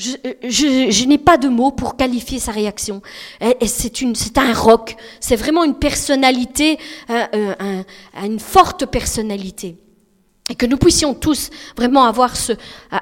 [0.00, 0.12] Je,
[0.48, 3.02] je, je n'ai pas de mots pour qualifier sa réaction.
[3.62, 4.96] C'est un roc.
[5.20, 6.78] C'est vraiment une personnalité,
[7.10, 7.28] un,
[7.60, 9.76] un, une forte personnalité
[10.50, 12.52] et que nous puissions tous vraiment avoir ce,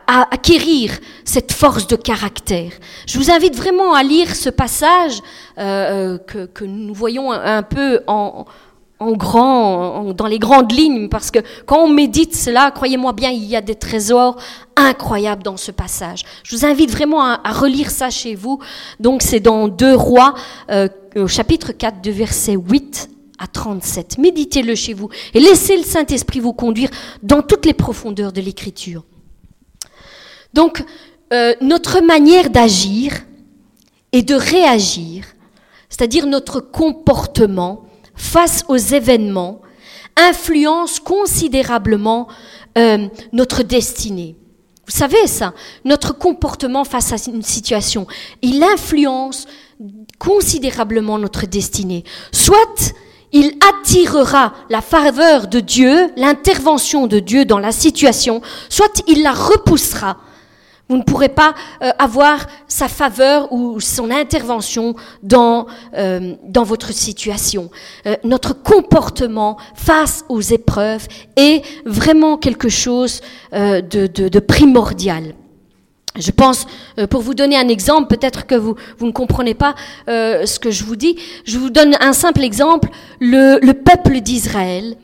[0.06, 2.72] acquérir cette force de caractère.
[3.06, 5.20] Je vous invite vraiment à lire ce passage
[5.56, 8.44] euh, euh que, que, nous voyons un, peu en
[9.00, 13.44] grand, en, dans les grandes lignes, parce que quand on médite cela, croyez-moi bien, il
[13.44, 14.36] y a des trésors
[14.76, 16.24] incroyables dans ce passage.
[16.42, 18.58] Je vous invite vraiment à, à relire ça chez vous.
[19.00, 20.34] Donc c'est dans Deux Rois,
[20.70, 24.18] euh, au chapitre 4, de verset 8 à 37.
[24.18, 26.90] Méditez-le chez vous et laissez le Saint-Esprit vous conduire
[27.22, 29.04] dans toutes les profondeurs de l'Écriture.
[30.54, 30.82] Donc,
[31.32, 33.12] euh, notre manière d'agir
[34.12, 35.24] et de réagir,
[35.88, 37.84] c'est-à-dire notre comportement
[38.18, 39.62] face aux événements,
[40.16, 42.28] influence considérablement
[42.76, 44.36] euh, notre destinée.
[44.86, 45.54] Vous savez ça,
[45.84, 48.06] notre comportement face à une situation,
[48.42, 49.46] il influence
[50.18, 52.04] considérablement notre destinée.
[52.32, 52.94] Soit
[53.32, 59.32] il attirera la faveur de Dieu, l'intervention de Dieu dans la situation, soit il la
[59.32, 60.16] repoussera.
[60.88, 66.92] Vous ne pourrez pas euh, avoir sa faveur ou son intervention dans, euh, dans votre
[66.92, 67.70] situation.
[68.06, 73.20] Euh, notre comportement face aux épreuves est vraiment quelque chose
[73.52, 75.34] de, de, de primordial.
[76.18, 76.66] Je pense,
[76.98, 79.74] euh, pour vous donner un exemple, peut-être que vous, vous ne comprenez pas
[80.08, 82.88] euh, ce que je vous dis, je vous donne un simple exemple.
[83.20, 84.96] Le, le peuple d'Israël,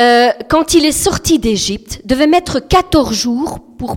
[0.00, 3.96] euh, quand il est sorti d'Égypte, devait mettre 14 jours pour euh,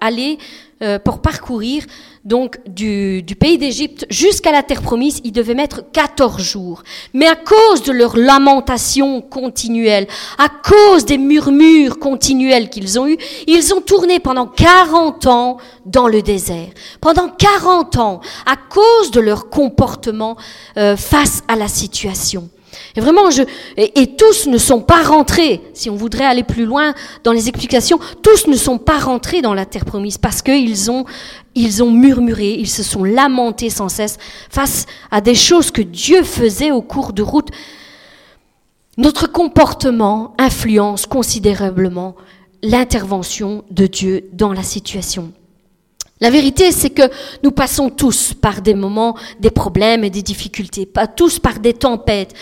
[0.00, 0.38] aller,
[0.82, 1.84] euh, pour parcourir
[2.26, 6.82] donc du, pays d'Égypte jusqu'à la terre promise, il devait mettre 14 jours.
[7.14, 10.06] Mais à cause de leur lamentation continuelle,
[10.36, 15.56] à cause des murmures continuels qu'ils ont eus, ils ont tourné pendant 40 ans
[15.86, 16.68] dans le désert.
[17.00, 20.36] Pendant 40 ans, à cause de leur comportement
[20.76, 22.50] euh, face à la situation.
[22.96, 23.28] Et vraiment,
[23.76, 26.94] et, tous ne sont pas rentrés, si on voudrait aller plus loin
[27.24, 31.04] dans les explications, tous ne sont pas rentrés dans la terre promise parce qu'ils ont,
[31.82, 34.16] ont murmuré, ils se sont lamentés sans cesse
[34.48, 37.48] face à des choses que Dieu faisait au cours de route.
[38.96, 42.16] Notre comportement influence considérablement
[42.62, 45.32] l'intervention de Dieu dans la situation.
[46.18, 47.02] La vérité, c'est que
[47.42, 51.74] nous passons tous par des moments, des problèmes et des difficultés, pas tous par des
[51.74, 52.32] tempêtes,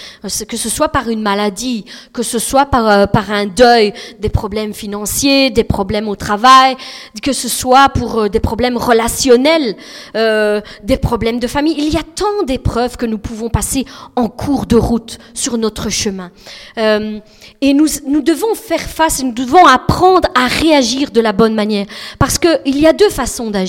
[0.49, 4.29] que ce soit par une maladie, que ce soit par, euh, par un deuil, des
[4.29, 6.77] problèmes financiers, des problèmes au travail,
[7.21, 9.75] que ce soit pour euh, des problèmes relationnels,
[10.15, 11.75] euh, des problèmes de famille.
[11.77, 15.91] Il y a tant d'épreuves que nous pouvons passer en cours de route sur notre
[15.91, 16.31] chemin.
[16.79, 17.19] Euh,
[17.61, 21.87] et nous, nous devons faire face, nous devons apprendre à réagir de la bonne manière,
[22.21, 23.64] parce qu'il y a deux façons d'agir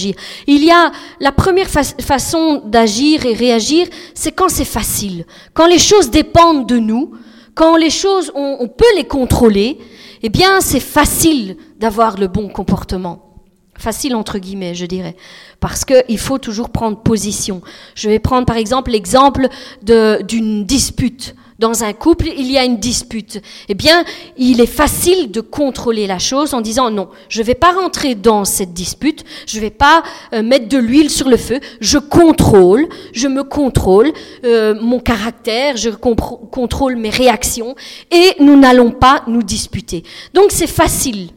[0.47, 5.67] il y a la première fa façon d'agir et réagir, c'est quand c'est facile, quand
[5.67, 7.11] les choses dépendent de nous,
[7.53, 9.79] quand les choses, on, on peut les contrôler,
[10.21, 13.21] eh bien c'est facile d'avoir le bon comportement.
[13.77, 15.15] Facile entre guillemets, je dirais,
[15.59, 17.61] parce qu'il faut toujours prendre position.
[17.93, 19.47] Je vais prendre par exemple l'exemple
[19.81, 23.41] d'une dispute dans un couple, il y a une dispute.
[23.69, 24.03] Eh bien,
[24.37, 28.15] il est facile de contrôler la chose en disant non, je ne vais pas rentrer
[28.15, 30.03] dans cette dispute, je ne vais pas
[30.33, 34.11] euh, mettre de l'huile sur le feu, je contrôle, je me contrôle
[34.43, 37.75] euh, mon caractère, je contrôle mes réactions
[38.11, 40.03] et nous n'allons pas nous disputer.
[40.33, 41.29] Donc c'est facile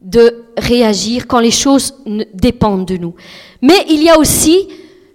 [0.00, 1.94] de réagir quand les choses
[2.34, 3.14] dépendent de nous.
[3.60, 4.68] Mais il y a aussi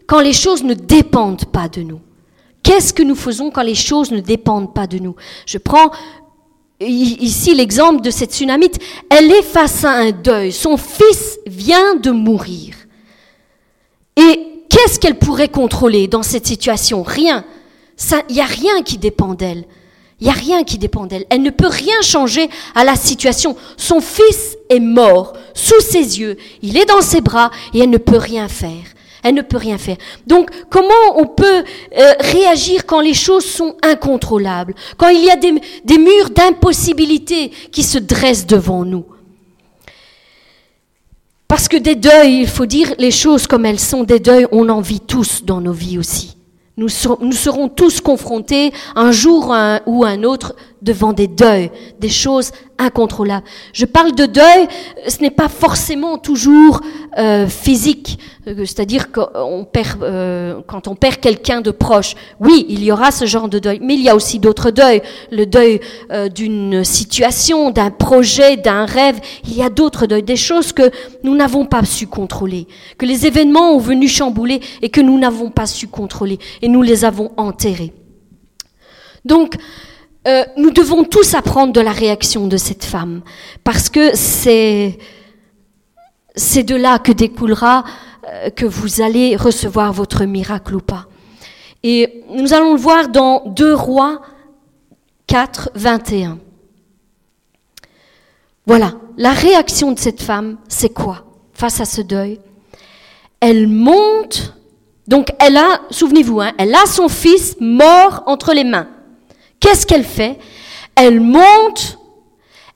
[0.08, 2.00] quand les choses ne dépendent pas de nous.
[2.68, 5.16] Qu'est-ce que nous faisons quand les choses ne dépendent pas de nous?
[5.46, 5.90] Je prends
[6.82, 8.78] ici l'exemple de cette tsunamite.
[9.10, 10.52] Elle est face à un deuil.
[10.52, 12.76] Son fils vient de mourir.
[14.18, 17.04] Et qu'est-ce qu'elle pourrait contrôler dans cette situation?
[17.04, 17.46] Rien.
[18.28, 19.64] Il n'y a rien qui dépend d'elle.
[20.20, 21.26] Il n'y a rien qui dépend d'elle.
[21.30, 23.56] Elle ne peut rien changer à la situation.
[23.78, 26.36] Son fils est mort sous ses yeux.
[26.62, 28.84] Il est dans ses bras et elle ne peut rien faire.
[29.28, 29.98] Elle ne peut rien faire.
[30.26, 31.66] Donc, comment on peut
[31.98, 37.84] euh, réagir quand les choses sont incontrôlables, quand il y a des, murs d'impossibilité qui
[37.84, 39.04] se dressent devant nous?
[41.50, 44.70] Parce que des deuils, il faut dire les choses comme elles sont, des deuils, on
[44.70, 46.38] en vit tous dans nos vies aussi.
[46.78, 49.54] Nous serons tous confrontés un jour
[49.88, 51.70] ou un autre devant des deuils,
[52.00, 53.46] des choses incontrôlables.
[53.74, 54.68] Je parle de deuil,
[55.08, 56.82] ce n'est pas forcément toujours
[57.18, 62.16] euh, physique, euh, c'est-à-dire qu'on perd, euh, quand on perd quelqu'un de proche.
[62.40, 65.02] Oui, il y aura ce genre de deuil, mais il y a aussi d'autres deuils.
[65.32, 65.80] Le deuil
[66.12, 69.20] euh, d'une situation, d'un projet, d'un rêve.
[69.46, 70.92] Il y a d'autres deuils, des choses que
[71.24, 72.68] nous n'avons pas su contrôler,
[72.98, 76.82] que les événements ont venu chambouler et que nous n'avons pas su contrôler, et nous
[76.82, 77.94] les avons enterrés.
[79.26, 79.56] Donc,
[80.28, 83.22] euh, nous devons tous apprendre de la réaction de cette femme,
[83.64, 84.98] parce que c'est
[86.64, 87.86] de là que découlera
[88.28, 91.06] euh, que vous allez recevoir votre miracle ou pas.
[91.84, 94.22] Et nous allons le voir dans 2 Rois
[95.28, 96.40] 4, 21.
[98.66, 101.24] Voilà, la réaction de cette femme, c'est quoi?
[101.54, 102.42] Face à ce deuil
[103.40, 104.56] Elle monte,
[105.08, 108.90] donc elle a, souvenez-vous, hein, elle a son fils mort entre les mains.
[109.60, 110.38] Qu'est-ce qu'elle fait?
[110.96, 112.00] Elle monte,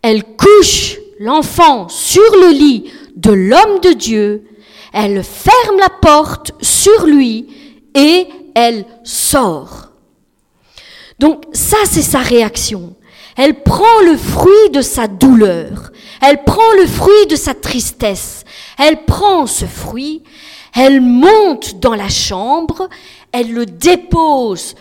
[0.01, 4.47] elle couche l'enfant sur le lit de l'homme de Dieu,
[4.93, 7.47] elle ferme la porte sur lui
[7.95, 9.89] et elle sort.
[11.19, 12.95] Donc ça, c'est sa réaction.
[13.38, 18.43] Elle prend le fruit de sa douleur, elle prend le fruit de sa tristesse,
[18.77, 20.21] elle prend ce fruit,
[20.75, 22.89] elle monte dans la chambre,
[23.32, 24.75] elle le dépose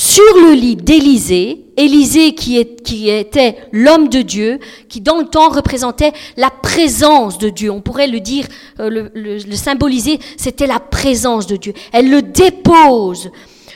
[0.00, 5.26] sur le lit d'Élisée, Élisée qui, est, qui était l'homme de Dieu, qui dans le
[5.26, 7.70] temps représentait la présence de Dieu.
[7.70, 8.46] On pourrait le dire,
[8.78, 11.74] euh, le, le, le symboliser, c'était la présence de Dieu.
[11.92, 13.30] Elle le dépose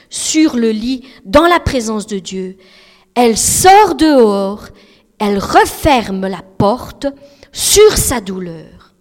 [0.09, 2.57] sur le lit dans la présence de Dieu.
[3.15, 4.69] Elle sort dehors,
[5.19, 7.07] elle referme la porte
[7.53, 8.95] sur sa douleur.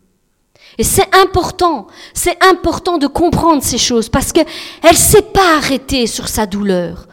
[0.77, 4.45] Et c'est important, c'est important de comprendre ces choses parce qu'elle
[4.83, 7.07] ne s'est pas arrêtée sur sa douleur.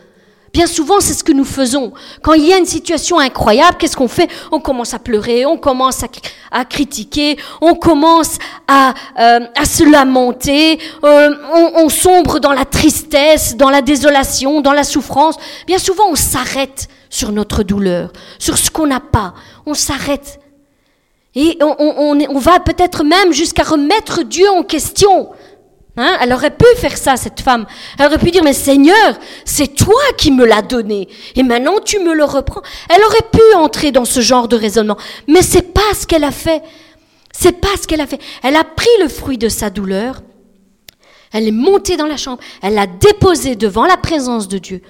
[0.53, 1.93] Bien souvent, c'est ce que nous faisons.
[2.23, 4.29] Quand il y a une situation incroyable, qu'est-ce qu'on fait?
[4.51, 6.03] On commence à pleurer, on commence
[6.51, 8.37] à, critiquer, on commence
[8.67, 14.73] à, euh, se lamenter, euh, on, on, sombre dans la tristesse, dans la désolation, dans
[14.73, 15.37] la souffrance.
[15.69, 19.35] Bien souvent, on s'arrête sur notre douleur, sur ce qu'on n'a pas.
[19.67, 20.41] On s'arrête.
[21.37, 25.29] Et on, on, on va peut-être même jusqu'à remettre Dieu en question.
[26.01, 26.17] Hein?
[26.23, 27.67] Elle aurait pu faire ça, cette femme.
[27.99, 31.09] Elle aurait pu dire, mais Seigneur, c'est toi qui me l'as donné.
[31.37, 32.63] Et maintenant, tu me le reprends.
[32.89, 34.97] Elle aurait pu entrer dans ce genre de raisonnement.
[35.29, 36.63] Mais c'est pas ce qu'elle a fait.
[37.33, 38.21] C'est pas ce qu'elle a fait.
[38.43, 40.23] Elle a pris le fruit de sa douleur.
[41.33, 42.43] Elle est montée dans la chambre.
[42.63, 44.81] Elle l'a déposé devant la présence de Dieu.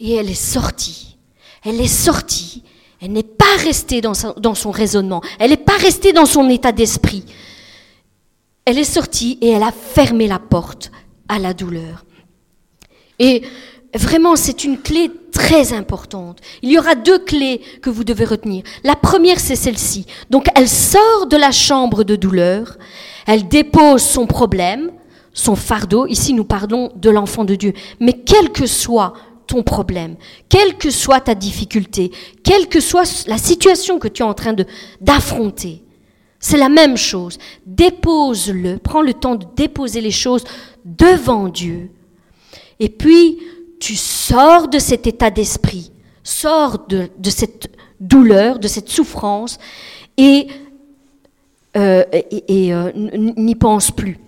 [0.00, 1.18] Et elle est sortie.
[1.62, 2.62] Elle est sortie.
[3.02, 5.20] Elle n'est pas restée dans son, dans son raisonnement.
[5.38, 7.26] Elle n'est pas restée dans son état d'esprit
[8.68, 10.90] elle est sortie et elle a fermé la porte
[11.26, 12.04] à la douleur.
[13.18, 13.42] Et
[13.94, 16.40] vraiment, c'est une clé très importante.
[16.60, 18.62] Il y aura deux clés que vous devez retenir.
[18.84, 20.04] La première, c'est celle-ci.
[20.28, 22.76] Donc, elle sort de la chambre de douleur,
[23.26, 24.90] elle dépose son problème,
[25.32, 26.06] son fardeau.
[26.06, 27.72] Ici, nous parlons de l'enfant de Dieu.
[28.00, 29.14] Mais quel que soit
[29.46, 30.16] ton problème,
[30.50, 32.10] quelle que soit ta difficulté,
[32.44, 34.54] quelle que soit la situation que tu es en train
[35.00, 35.82] d'affronter,
[36.40, 37.38] c'est la même chose.
[37.66, 40.44] Dépose-le, prends le temps de déposer les choses
[40.84, 41.90] devant Dieu.
[42.80, 43.38] Et puis,
[43.80, 47.70] tu sors de cet état d'esprit, sors de, cette
[48.00, 49.58] douleur, de cette souffrance,
[50.16, 50.48] et,
[51.76, 52.04] euh,
[52.50, 54.18] euh, n'y pense plus.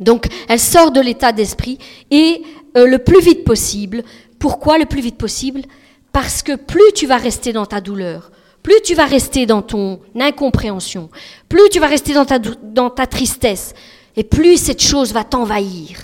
[0.00, 1.78] Donc, elle sort de l'état d'esprit,
[2.10, 2.42] et
[2.76, 4.02] euh, le plus vite possible.
[4.38, 5.62] Pourquoi le plus vite possible?
[6.12, 8.30] Parce que plus tu vas rester dans ta douleur,
[8.68, 11.08] plus tu vas rester dans ton incompréhension,
[11.48, 13.72] plus tu vas rester dans ta, tristesse,
[14.14, 16.00] et plus cette chose va t'envahir.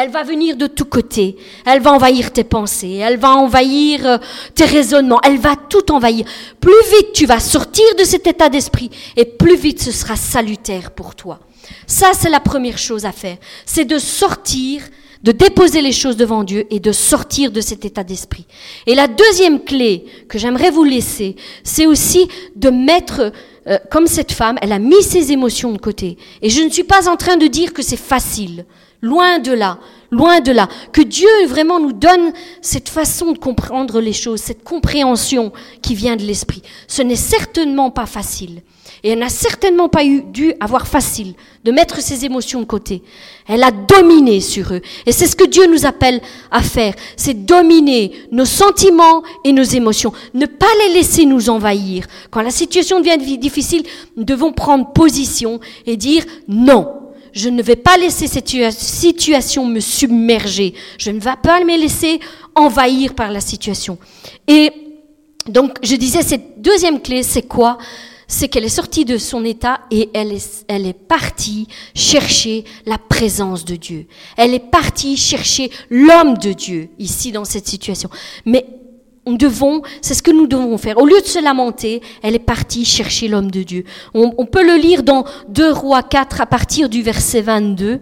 [0.00, 1.36] Elle va venir de tous côtés.
[1.66, 2.98] Elle va envahir tes pensées.
[2.98, 4.18] Elle va envahir euh,
[4.54, 5.20] tes raisonnements.
[5.24, 6.24] Elle va tout envahir.
[6.60, 10.92] Plus vite tu vas sortir de cet état d'esprit et plus vite ce sera salutaire
[10.92, 11.40] pour toi.
[11.88, 13.38] Ça, c'est la première chose à faire.
[13.66, 14.82] C'est de sortir
[15.24, 18.46] de déposer les choses devant Dieu et de sortir de cet état d'esprit.
[18.86, 21.34] Et la deuxième clé que j'aimerais vous laisser,
[21.64, 23.32] c'est aussi de mettre,
[23.66, 26.18] euh, comme cette femme, elle a mis ses émotions de côté.
[26.40, 28.64] Et je ne suis pas en train de dire que c'est facile.
[29.00, 29.78] Loin de là,
[30.10, 30.68] loin de là.
[30.92, 36.16] Que Dieu vraiment nous donne cette façon de comprendre les choses, cette compréhension qui vient
[36.16, 36.62] de l'esprit.
[36.88, 38.62] Ce n'est certainement pas facile.
[39.04, 43.02] Et elle n'a certainement pas eu, dû avoir facile de mettre ses émotions de côté.
[43.46, 44.80] Elle a dominé sur eux.
[45.06, 46.20] Et c'est ce que Dieu nous appelle
[46.50, 46.94] à faire.
[47.16, 50.12] C'est dominer nos sentiments et nos émotions.
[50.34, 52.06] Ne pas les laisser nous envahir.
[52.30, 53.84] Quand la situation devient difficile,
[54.16, 56.88] nous devons prendre position et dire non.
[57.32, 60.74] Je ne vais pas laisser cette situation me submerger.
[60.98, 62.20] Je ne vais pas me laisser
[62.54, 63.98] envahir par la situation.
[64.46, 64.72] Et
[65.48, 67.78] donc, je disais, cette deuxième clé, c'est quoi?
[68.26, 73.76] C'est qu'elle est sortie de son état et elle est, partie chercher la présence de
[73.76, 74.06] Dieu.
[74.36, 78.10] Elle est partie chercher l'homme de Dieu ici dans cette situation.
[78.44, 78.66] Mais
[79.34, 80.98] devons, c'est ce que nous devons faire.
[80.98, 83.84] Au lieu de se lamenter, elle est partie chercher l'homme de Dieu.
[84.14, 88.00] On, on peut le lire dans 2 Rois 4 à partir du verset 22.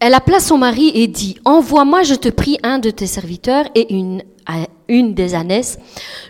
[0.00, 3.92] Elle appela son mari et dit, Envoie-moi, je te prie, un de tes serviteurs et
[3.92, 4.22] une,
[4.88, 5.78] une des ânesses.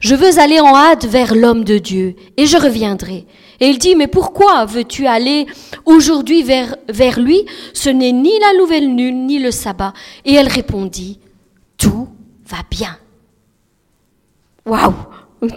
[0.00, 3.26] Je veux aller en hâte vers l'homme de Dieu et je reviendrai.
[3.60, 5.46] Et il dit, mais pourquoi veux-tu aller
[5.84, 7.44] aujourd'hui vers, vers lui?
[7.72, 9.92] Ce n'est ni la nouvelle lune, ni le sabbat.
[10.24, 11.18] Et elle répondit,
[11.76, 12.08] tout
[12.46, 12.96] va bien.
[14.66, 14.94] Waouh,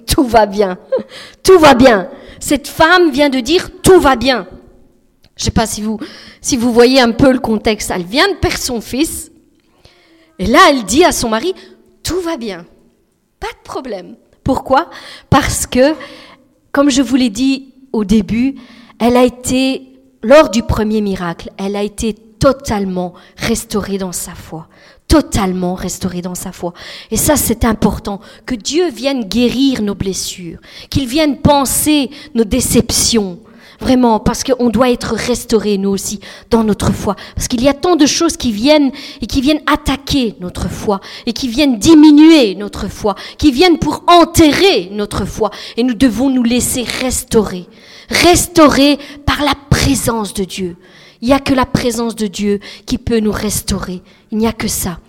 [0.08, 0.78] tout va bien,
[1.44, 2.10] tout va bien.
[2.40, 4.48] Cette femme vient de dire, tout va bien.
[5.36, 6.00] Je ne sais pas si vous,
[6.40, 7.92] si vous voyez un peu le contexte.
[7.92, 9.32] Elle vient de perdre son fils.
[10.40, 11.54] Et là, elle dit à son mari,
[12.12, 12.66] tout va bien.
[13.40, 14.18] Pas de problème.
[14.44, 14.90] Pourquoi?
[15.30, 15.96] Parce que,
[16.74, 18.56] comme je vous l'ai dit au début,
[19.00, 24.68] elle a été, lors du premier miracle, elle a été totalement restaurée dans sa foi.
[25.08, 26.74] Totalement restaurée dans sa foi.
[27.12, 28.20] Et ça, c'est important.
[28.46, 30.60] Que Dieu vienne guérir nos blessures.
[30.90, 33.40] Qu'il vienne penser nos déceptions
[33.82, 36.20] Vraiment, parce qu'on doit être restauré, nous aussi,
[36.52, 37.16] dans notre foi.
[37.36, 41.02] Parce qu'il y a tant de choses qui viennent et qui viennent attaquer notre foi
[41.26, 45.50] et qui viennent diminuer notre foi, qui viennent pour enterrer notre foi.
[45.78, 47.66] Et nous devons nous laisser restaurer.
[48.10, 50.78] Restaurer par la présence de Dieu.
[51.22, 54.04] Il n'y a que la présence de Dieu qui peut nous restaurer.
[54.32, 55.00] Il n'y a que ça.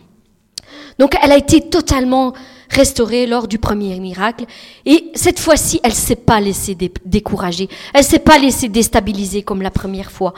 [0.99, 2.33] Donc elle a été totalement
[2.73, 4.45] restaurée lors du premier miracle.
[4.87, 7.68] Et cette fois-ci, elle s'est pas laissée décourager.
[7.95, 10.35] Elle s'est pas laissée déstabiliser comme la première fois.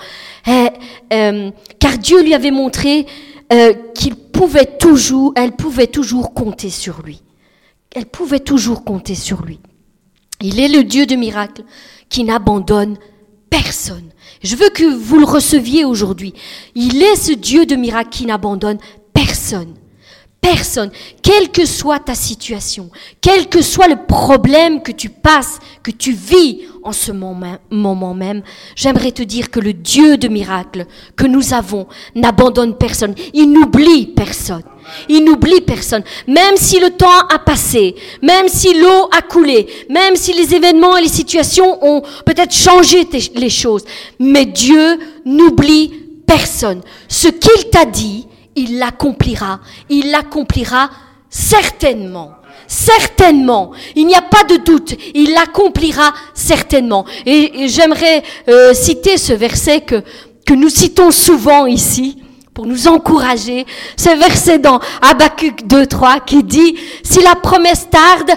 [0.47, 0.69] Eh,
[1.13, 3.07] euh, car Dieu lui avait montré
[3.53, 7.23] euh, qu'il pouvait toujours, elle pouvait toujours compter sur lui.
[7.95, 9.61] Elle pouvait toujours compter sur lui.
[10.41, 11.63] Il est le Dieu de miracles
[12.09, 12.97] qui n'abandonne
[13.49, 14.11] personne.
[14.43, 16.35] Je veux que vous le receviez aujourd'hui.
[16.75, 18.79] Il est ce Dieu de miracles qui n'abandonne
[19.13, 19.75] personne
[20.45, 20.91] personne,
[21.23, 22.91] quelle que soit ta situation,
[23.23, 28.43] quel que soit le problème que tu passes, que tu vis en ce moment même,
[28.77, 30.85] j'aimerais te dire que le Dieu de miracles
[31.17, 34.63] que nous avons n'abandonne personne, il n'oublie personne.
[35.09, 36.05] Il n'oublie personne.
[36.29, 40.99] Même si le temps a passé, même si l'eau a coulé, même si les événements
[40.99, 43.85] et les situations ont peut-être changé les choses,
[44.19, 45.91] mais Dieu n'oublie
[46.27, 46.83] personne.
[47.09, 48.27] Ce qu'il t'a dit,
[48.57, 49.61] il l'accomplira.
[49.89, 50.91] Il l'accomplira
[51.29, 52.33] certainement.
[52.67, 53.73] Certainement.
[53.95, 54.95] Il n'y a pas de doute.
[55.15, 57.05] Il l'accomplira certainement.
[57.27, 60.03] Et, j'aimerais euh, citer ce verset que,
[60.47, 62.23] que nous citons souvent ici
[62.55, 63.67] pour nous encourager.
[63.97, 68.31] Ce verset dans Habakkuk 2.3 qui dit, si la promesse tarde,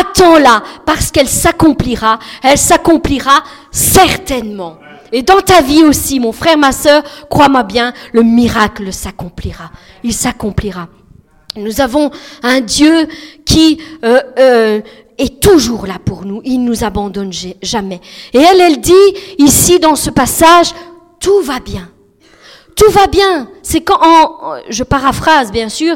[0.00, 2.18] attends-la parce qu'elle s'accomplira.
[2.42, 4.76] Elle s'accomplira certainement.
[5.12, 9.70] Et dans ta vie aussi, mon frère, ma sœur, crois-moi bien, le miracle s'accomplira.
[10.02, 10.88] Il s'accomplira.
[11.56, 12.10] Nous avons
[12.42, 13.06] un Dieu
[13.44, 14.80] qui euh, euh,
[15.18, 16.40] est toujours là pour nous.
[16.44, 18.00] Il nous abandonne jamais.
[18.32, 18.92] Et elle, elle dit
[19.36, 20.72] ici dans ce passage,
[21.20, 21.90] tout va bien.
[22.74, 23.50] Tout va bien.
[23.62, 24.00] C'est quand,
[24.70, 25.94] je paraphrase bien sûr,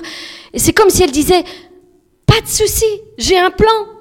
[0.55, 1.43] c'est comme si elle disait,
[2.27, 2.85] pas de souci,
[3.17, 3.96] j'ai un plan.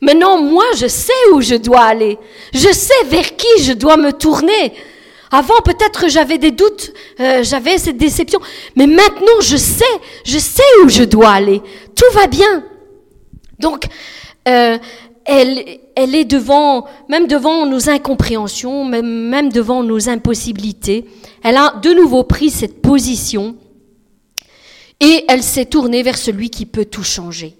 [0.00, 2.18] Maintenant, moi, je sais où je dois aller.
[2.54, 4.72] Je sais vers qui je dois me tourner.
[5.30, 8.40] Avant, peut-être j'avais des doutes, euh, j'avais cette déception.
[8.76, 9.84] Mais maintenant, je sais,
[10.24, 11.62] je sais où je dois aller.
[11.94, 12.64] Tout va bien.
[13.58, 13.84] Donc,
[14.48, 14.78] euh,
[15.24, 21.04] elle, elle est devant, même devant nos incompréhensions, même, même devant nos impossibilités.
[21.44, 23.54] Elle a de nouveau pris cette position
[24.98, 27.56] et elle s'est tournée vers celui qui peut tout changer.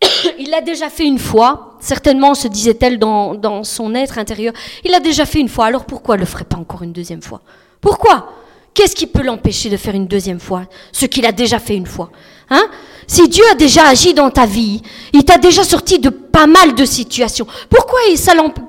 [0.38, 4.52] il l'a déjà fait une fois, certainement se disait-elle dans, son être intérieur,
[4.84, 7.22] il l'a déjà fait une fois, alors pourquoi ne le ferait pas encore une deuxième
[7.22, 7.40] fois?
[7.80, 8.32] Pourquoi?
[8.74, 10.62] Qu'est-ce qui peut l'empêcher de faire une deuxième fois?
[10.92, 12.10] Ce qu'il a déjà fait une fois
[12.50, 12.68] hein?
[13.06, 14.82] Si Dieu a déjà agi dans ta vie,
[15.12, 17.98] il t'a déjà sorti de pas mal de situations, pourquoi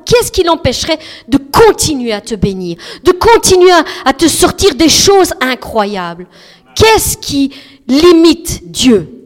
[0.06, 3.72] qu'est-ce qui l'empêcherait de continuer à te bénir, de continuer
[4.06, 6.26] à te sortir des choses incroyables?
[6.74, 7.54] Qu'est-ce qui
[7.88, 9.19] limite Dieu?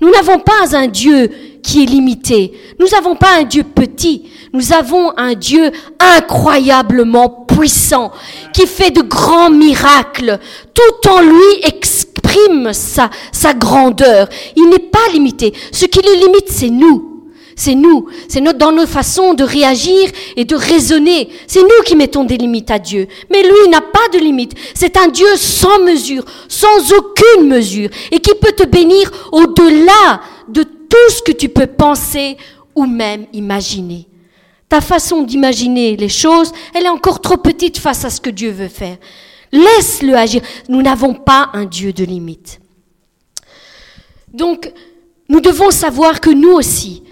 [0.00, 1.28] Nous n'avons pas un Dieu
[1.62, 2.52] qui est limité.
[2.78, 4.30] Nous n'avons pas un Dieu petit.
[4.52, 8.12] Nous avons un Dieu incroyablement puissant
[8.52, 10.38] qui fait de grands miracles.
[10.72, 13.10] Tout en lui exprime sa,
[13.54, 14.28] grandeur.
[14.54, 15.52] Il n'est pas limité.
[15.72, 17.07] Ce qui le limite, c'est nous.
[17.58, 21.28] C'est nous, c'est dans nos façons de réagir et de raisonner.
[21.48, 23.08] C'est nous qui mettons des limites à Dieu.
[23.32, 24.54] Mais lui n'a pas de limites.
[24.74, 30.62] C'est un Dieu sans mesure, sans aucune mesure, et qui peut te bénir au-delà de
[30.62, 32.36] tout ce que tu peux penser
[32.76, 34.06] ou même imaginer.
[34.68, 38.52] Ta façon d'imaginer les choses, elle est encore trop petite face à ce que Dieu
[38.52, 38.98] veut faire.
[39.50, 40.42] Laisse-le agir.
[40.68, 42.60] Nous n'avons pas un Dieu de limites.
[44.32, 44.72] Donc,
[45.28, 47.02] nous devons savoir que nous aussi,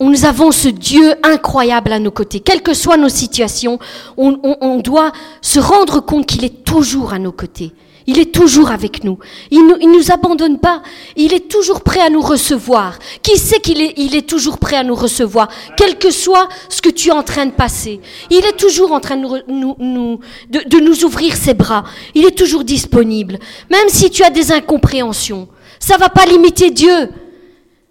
[0.00, 2.40] nous avons ce Dieu incroyable à nos côtés.
[2.40, 3.78] Quelles que soient nos situations,
[4.16, 7.72] on, doit se rendre compte qu'il est toujours à nos côtés.
[8.06, 9.18] Il est toujours avec nous.
[9.50, 10.82] Il ne nous, abandonne pas.
[11.16, 12.98] Il est toujours prêt à nous recevoir.
[13.22, 17.08] Qui sait qu'il est, toujours prêt à nous recevoir, quel que soit ce que tu
[17.08, 18.00] es en train de passer.
[18.30, 21.84] Il est toujours en train de nous, de nous ouvrir ses bras.
[22.14, 23.38] Il est toujours disponible.
[23.68, 25.48] Même si tu as des incompréhensions,
[25.80, 27.10] ça va pas limiter Dieu.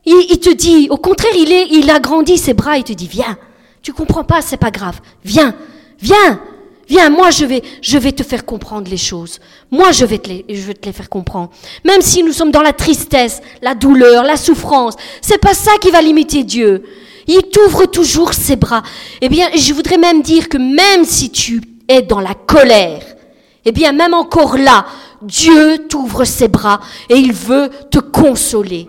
[0.10, 3.38] Il, te dit, au contraire, il, est, il agrandit ses bras, il te dit, viens,
[3.82, 5.54] tu comprends pas, c'est pas grave, viens,
[6.00, 6.40] viens,
[6.88, 9.40] viens, moi je vais, je vais te faire comprendre les choses.
[9.70, 11.50] Moi je vais te les, je vais te les faire comprendre.
[11.84, 15.92] Même si nous sommes dans la tristesse, la douleur, la souffrance, c'est pas ça qui
[15.92, 16.84] va limiter Dieu.
[17.28, 18.84] Il t'ouvre toujours ses bras.
[19.20, 23.04] Eh bien, je voudrais même dire que même si tu es dans la colère,
[23.66, 24.86] eh bien, même encore là,
[25.22, 26.80] Dieu t'ouvre ses bras
[27.10, 28.88] et il veut te consoler.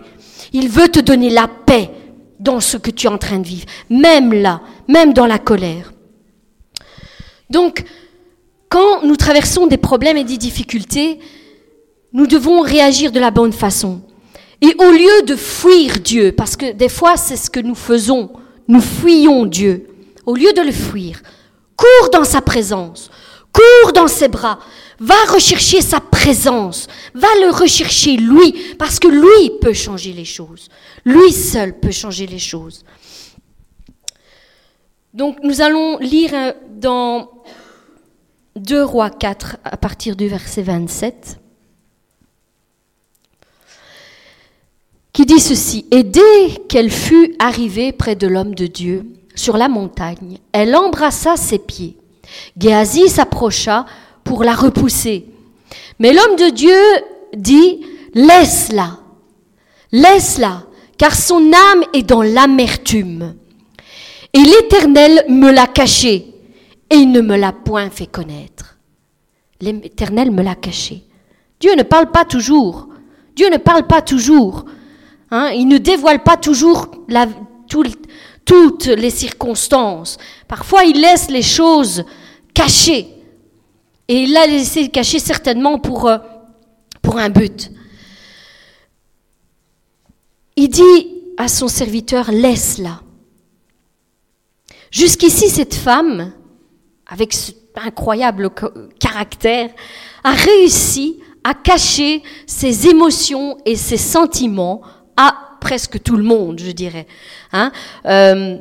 [0.53, 1.91] Il veut te donner la paix
[2.39, 5.91] dans ce que tu es en train de vivre, même là, même dans la colère.
[7.49, 7.83] Donc,
[8.69, 11.19] quand nous traversons des problèmes et des difficultés,
[12.13, 14.01] nous devons réagir de la bonne façon.
[14.61, 18.31] Et au lieu de fuir Dieu, parce que des fois c'est ce que nous faisons,
[18.67, 19.87] nous fuyons Dieu,
[20.25, 21.21] au lieu de le fuir,
[21.75, 23.09] cours dans sa présence,
[23.53, 24.59] Cours dans ses bras.
[24.99, 26.87] Va rechercher sa présence.
[27.13, 30.69] Va le rechercher lui, parce que lui peut changer les choses.
[31.05, 32.83] Lui seul peut changer les choses.
[35.13, 37.31] Donc nous allons lire euh, dans
[38.55, 41.39] 2 Rois 4 à partir du verset 27.
[45.19, 49.67] qui dit ceci, Et dès qu'elle fut arrivée près de l'homme de Dieu, sur la
[49.67, 51.97] montagne, elle embrassa ses pieds.
[52.57, 53.85] Géasi s'approcha
[54.23, 55.25] pour la repousser.
[55.99, 56.79] Mais l'homme de Dieu
[57.35, 57.81] dit,
[58.13, 58.99] Laisse-la,
[59.91, 60.63] laisse-la,
[60.97, 63.35] car son âme est dans l'amertume.
[64.33, 66.33] Et l'Éternel me l'a caché,
[66.89, 68.77] et il ne me l'a point fait connaître.
[69.61, 71.03] L'Éternel me l'a caché.
[71.59, 72.87] Dieu ne parle pas toujours.
[73.35, 74.65] Dieu ne parle pas toujours.
[75.31, 76.89] Hein, il ne dévoile pas toujours
[78.49, 80.17] toutes les circonstances.
[80.47, 82.03] Parfois, il laisse les choses
[82.55, 83.07] cachées.
[84.07, 86.17] Et il l'a laissé caché certainement pour, euh,
[87.15, 87.71] un but.
[90.55, 93.01] Il dit à son serviteur, laisse-la.
[94.91, 96.33] Jusqu'ici, cette femme,
[97.07, 98.49] avec ce incroyable
[98.99, 99.69] caractère,
[100.23, 104.81] a réussi à cacher ses émotions et ses sentiments
[105.17, 107.07] à presque tout le monde, je dirais.
[107.51, 107.71] Hein
[108.05, 108.57] euh,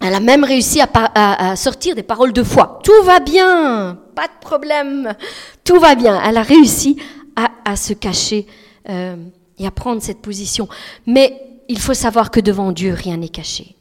[0.00, 2.80] elle a même réussi à, sortir des paroles de foi.
[2.84, 5.14] Tout va bien, pas de problème,
[5.64, 6.20] tout va bien.
[6.22, 6.96] Elle a réussi
[7.64, 8.46] à, se cacher
[8.88, 9.16] euh,
[9.58, 10.68] et à prendre cette position.
[11.06, 13.74] Mais il faut savoir que devant Dieu, rien n'est caché.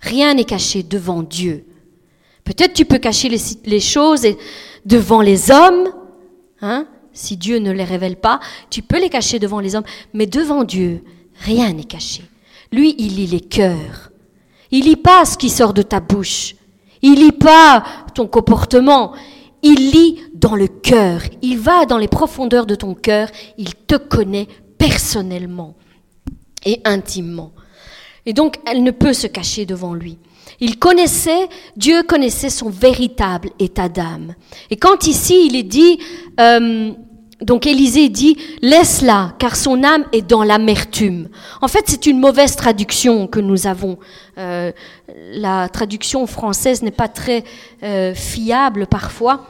[0.00, 1.64] Rien n'est caché devant Dieu.
[2.44, 4.26] Peut-être tu peux cacher les, les choses
[4.84, 5.88] devant les hommes,
[6.62, 8.40] hein, si Dieu ne les révèle pas,
[8.70, 9.84] tu peux les cacher devant les hommes,
[10.14, 11.02] mais devant Dieu,
[11.40, 12.22] Rien n'est caché.
[12.72, 14.10] Lui, il lit les cœurs.
[14.70, 16.54] Il lit pas ce qui sort de ta bouche.
[17.02, 17.84] Il lit pas
[18.14, 19.12] ton comportement.
[19.62, 21.22] Il lit dans le cœur.
[21.42, 23.28] Il va dans les profondeurs de ton cœur.
[23.58, 25.74] Il te connaît personnellement
[26.64, 27.52] et intimement.
[28.26, 30.18] Et donc, elle ne peut se cacher devant lui.
[30.60, 34.34] Il connaissait, Dieu connaissait son véritable état d'âme.
[34.70, 35.98] Et quand ici il est dit,
[36.40, 36.92] euh,
[37.42, 41.28] donc Élisée dit, laisse-la, car son âme est dans l'amertume.
[41.60, 43.98] En fait, c'est une mauvaise traduction que nous avons.
[44.38, 44.72] Euh,
[45.32, 47.44] la traduction française n'est pas très
[47.82, 49.46] euh, fiable parfois.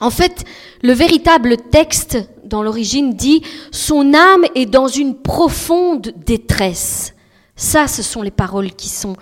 [0.00, 0.44] En fait,
[0.82, 7.14] le véritable texte dans l'origine dit, son âme est dans une profonde détresse.
[7.54, 9.16] Ça, ce sont les paroles qui sont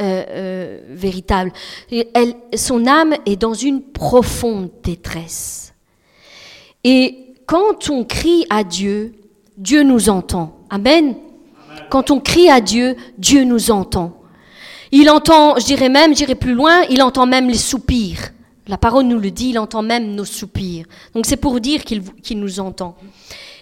[0.00, 1.52] euh, véritables.
[1.90, 5.72] elle, son âme est dans une profonde détresse.
[6.84, 9.14] Et quand on crie à Dieu,
[9.56, 10.58] Dieu nous entend.
[10.68, 11.16] Amen.
[11.88, 14.12] Quand on crie à Dieu, Dieu nous entend.
[14.92, 18.32] Il entend, je dirais même, j'irai plus loin, il entend même les soupirs.
[18.66, 20.84] La parole nous le dit, il entend même nos soupirs.
[21.14, 22.96] Donc c'est pour dire qu'il nous entend.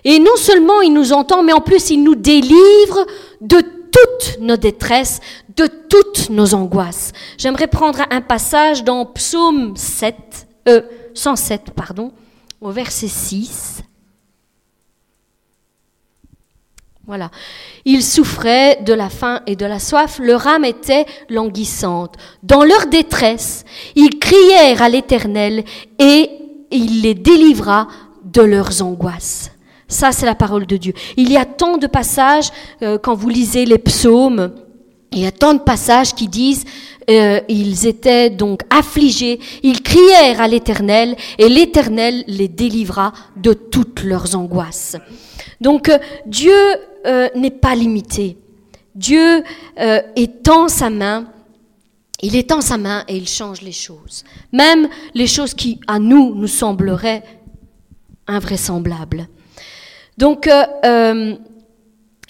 [0.03, 3.07] Et non seulement il nous entend, mais en plus il nous délivre
[3.41, 5.21] de toutes nos détresses,
[5.55, 7.13] de toutes nos angoisses.
[7.39, 10.83] J'aimerais prendre un passage dans Psaume 7, euh,
[11.15, 12.11] 107, pardon
[12.61, 13.83] au verset 6.
[17.07, 17.31] Voilà.
[17.85, 22.17] Ils souffraient de la faim et de la soif, leur âme était languissante.
[22.43, 25.65] Dans leur détresse, ils crièrent à l'Éternel
[26.01, 26.31] et
[26.73, 27.87] il les délivra
[28.25, 29.53] de leurs angoisses.
[29.87, 30.95] Ça, c'est la parole de Dieu.
[31.17, 32.51] Il y a tant de passages,
[32.83, 34.53] euh, quand vous lisez les psaumes,
[35.17, 36.65] il y a tant de passages qui disent
[37.09, 44.03] euh, ils étaient donc affligés, ils crièrent à l'Éternel et l'Éternel les délivra de toutes
[44.03, 44.97] leurs angoisses.
[45.61, 46.53] Donc euh, Dieu
[47.07, 48.37] euh, n'est pas limité.
[48.95, 49.43] Dieu
[50.17, 51.27] étend sa main,
[52.23, 54.25] il étend sa main et il change les choses.
[54.53, 57.23] Même les choses qui à nous nous sembleraient
[58.27, 59.29] invraisemblables.
[60.17, 60.49] Donc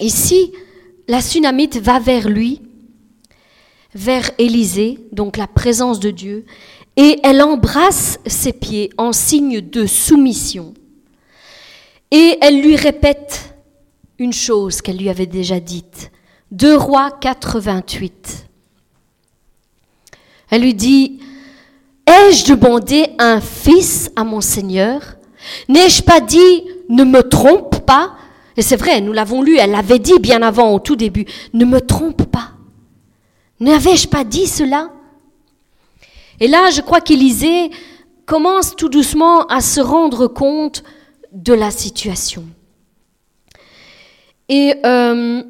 [0.01, 0.53] ici,
[1.07, 2.66] la Sunamite va vers lui
[3.97, 6.45] vers Élisée, donc la présence de Dieu,
[6.97, 10.75] et elle embrasse ses pieds en signe de soumission.
[12.11, 13.55] Et elle lui répète
[14.19, 16.11] une chose qu'elle lui avait déjà dite.
[16.53, 18.47] 2 Rois 4, 28.
[20.51, 21.19] Elle lui dit,
[22.07, 25.01] Ai-je demandé un fils à mon Seigneur?
[25.69, 28.13] N'ai-je pas dit, ne me trompe pas?
[28.57, 31.65] Et c'est vrai, nous l'avons lu, elle l'avait dit bien avant, au tout début, ne
[31.65, 32.56] me trompe pas.
[33.61, 34.91] N'avais-je pas dit cela?
[36.41, 37.71] Et là, je crois qu'Élisée
[38.27, 40.83] commence tout doucement à se rendre compte
[41.33, 42.45] de la situation.
[44.49, 45.43] Et euh,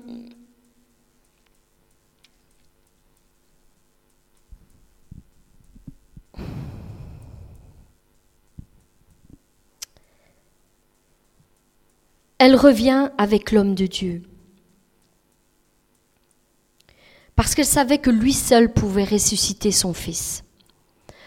[12.38, 14.22] elle revient avec l'homme de Dieu.
[17.36, 20.42] Parce qu'elle savait que lui seul pouvait ressusciter son fils.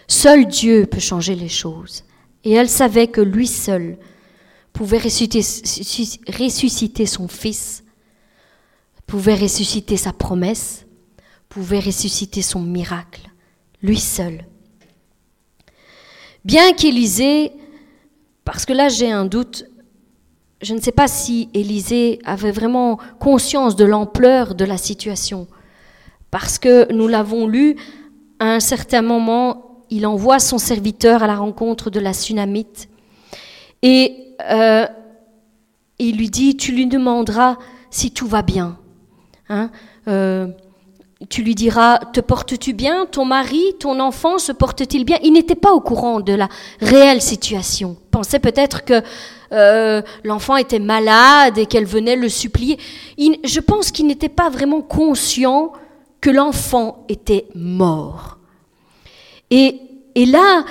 [0.08, 2.04] Seul Dieu peut changer les choses.
[2.44, 3.98] Et elle savait que lui seul
[4.74, 5.42] pouvait ressusciter,
[7.06, 7.84] son fils,
[9.06, 10.86] pouvait ressusciter sa promesse,
[11.50, 13.30] pouvait ressusciter son miracle,
[13.82, 14.46] lui seul.
[16.46, 17.52] Bien qu'Élisée,
[18.46, 19.66] parce que là j'ai un doute,
[20.62, 25.48] je ne sais pas si Élisée avait vraiment conscience de l'ampleur de la situation,
[26.32, 27.76] parce que nous l'avons lu,
[28.40, 32.90] à un certain moment, il envoie son serviteur à la rencontre de la Sunamite,
[33.82, 34.86] et euh,
[35.98, 37.58] il lui dit, tu lui demanderas
[37.90, 38.78] si tout va bien.
[39.50, 39.72] Hein
[40.08, 40.48] euh,
[41.28, 43.06] tu lui diras, te portes-tu bien?
[43.06, 45.18] Ton mari, ton enfant se porte-t-il bien?
[45.22, 46.48] Il n'était pas au courant de la
[46.80, 47.98] réelle situation.
[48.06, 49.02] Il pensait peut-être que
[49.52, 52.78] euh, l'enfant était malade et qu'elle venait le supplier.
[53.18, 55.74] je pense qu'il n'était pas vraiment conscient
[56.22, 58.38] que l'enfant était mort.
[59.50, 59.80] Et,
[60.16, 60.66] et là,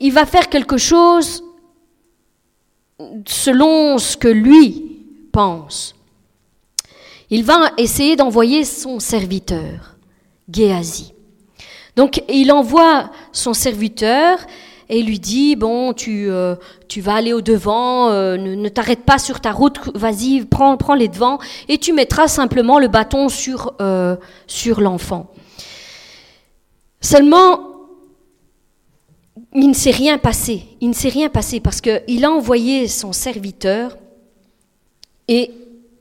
[0.00, 1.42] il va faire quelque chose
[3.26, 5.94] selon ce que lui pense.
[7.30, 9.96] Il va essayer d'envoyer son serviteur,
[10.50, 11.12] Géasi.
[11.96, 14.38] Donc il envoie son serviteur
[14.88, 16.56] et lui dit bon tu euh,
[16.88, 21.08] tu vas aller au devant, euh, ne, t'arrête pas sur ta route, vas-y prends les
[21.08, 24.16] devants et tu mettras simplement le bâton sur euh,
[24.46, 25.30] sur l'enfant.
[27.00, 27.76] Seulement
[29.54, 30.64] il ne s'est rien passé.
[30.80, 33.96] Il ne s'est rien passé parce qu'il a envoyé son serviteur
[35.28, 35.50] et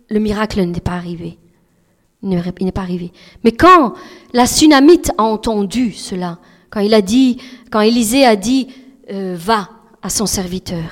[0.09, 1.37] le miracle n'est pas arrivé.
[2.21, 3.11] Il n'est pas arrivé.
[3.43, 3.93] Mais quand
[4.33, 6.39] la tsunamite a entendu cela,
[6.75, 7.37] quand il a dit,
[7.81, 8.67] Élisée a dit,
[9.09, 9.69] euh, va
[10.01, 10.83] à son serviteur,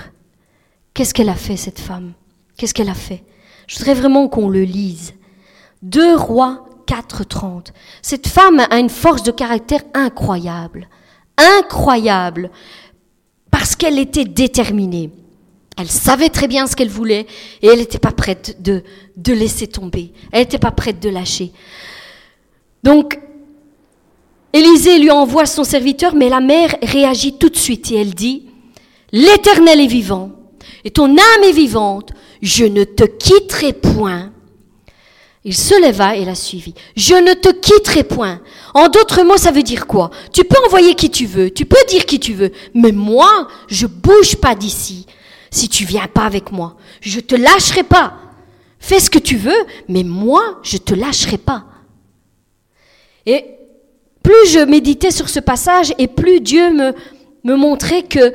[0.94, 2.14] qu'est-ce qu'elle a fait cette femme?
[2.56, 3.22] Qu'est-ce qu'elle a fait?
[3.68, 5.14] Je voudrais vraiment qu'on le lise.
[5.82, 7.74] Deux rois 4.30.
[8.02, 10.88] Cette femme a une force de caractère incroyable
[11.38, 12.50] incroyable
[13.52, 15.12] parce qu'elle était déterminée.
[15.78, 17.28] Elle savait très bien ce qu'elle voulait
[17.62, 18.84] et elle n'était pas prête de,
[19.18, 20.14] de laisser tomber.
[20.32, 21.52] Elle n'était pas prête de lâcher.
[22.84, 23.20] Donc,
[24.54, 28.45] Élisée lui envoie son serviteur, mais la mère réagit tout de suite et elle dit,
[29.12, 30.32] L'Éternel est vivant
[30.84, 34.32] et ton âme est vivante, je ne te quitterai point.
[35.45, 36.74] Il se leva et la suivit.
[36.95, 38.41] Je ne te quitterai point.
[38.74, 40.10] En d'autres mots, ça veut dire quoi?
[40.32, 43.86] Tu peux envoyer qui tu veux, tu peux dire qui tu veux, mais moi, je
[43.86, 45.06] bouge pas d'ici.
[45.51, 48.16] Si tu viens pas avec moi, je te lâcherai pas.
[48.80, 51.66] Fais ce que tu veux, mais moi, je te lâcherai pas.
[53.26, 53.45] Et
[54.24, 56.94] plus je méditais sur ce passage et plus Dieu me,
[57.44, 58.34] me montrait que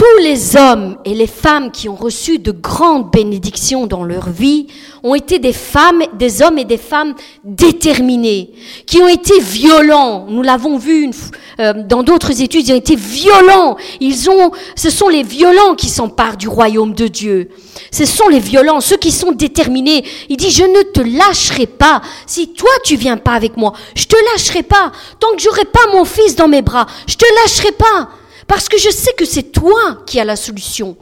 [0.00, 4.66] tous les hommes et les femmes qui ont reçu de grandes bénédictions dans leur vie
[5.02, 8.50] ont été des femmes, des hommes et des femmes déterminés,
[8.86, 10.24] qui ont été violents.
[10.26, 11.10] Nous l'avons vu
[11.58, 13.76] euh, dans d'autres études, ils ont été violents.
[14.00, 17.50] Ils ont, ce sont les violents qui s'emparent du royaume de Dieu.
[17.92, 20.02] Ce sont les violents, ceux qui sont déterminés.
[20.30, 22.00] Il dit, je ne te lâcherai pas.
[22.26, 24.92] Si toi tu viens pas avec moi, je te lâcherai pas.
[25.18, 28.08] Tant que j'aurai pas mon fils dans mes bras, je te lâcherai pas
[28.50, 30.96] parce que je sais que c'est toi qui as la solution.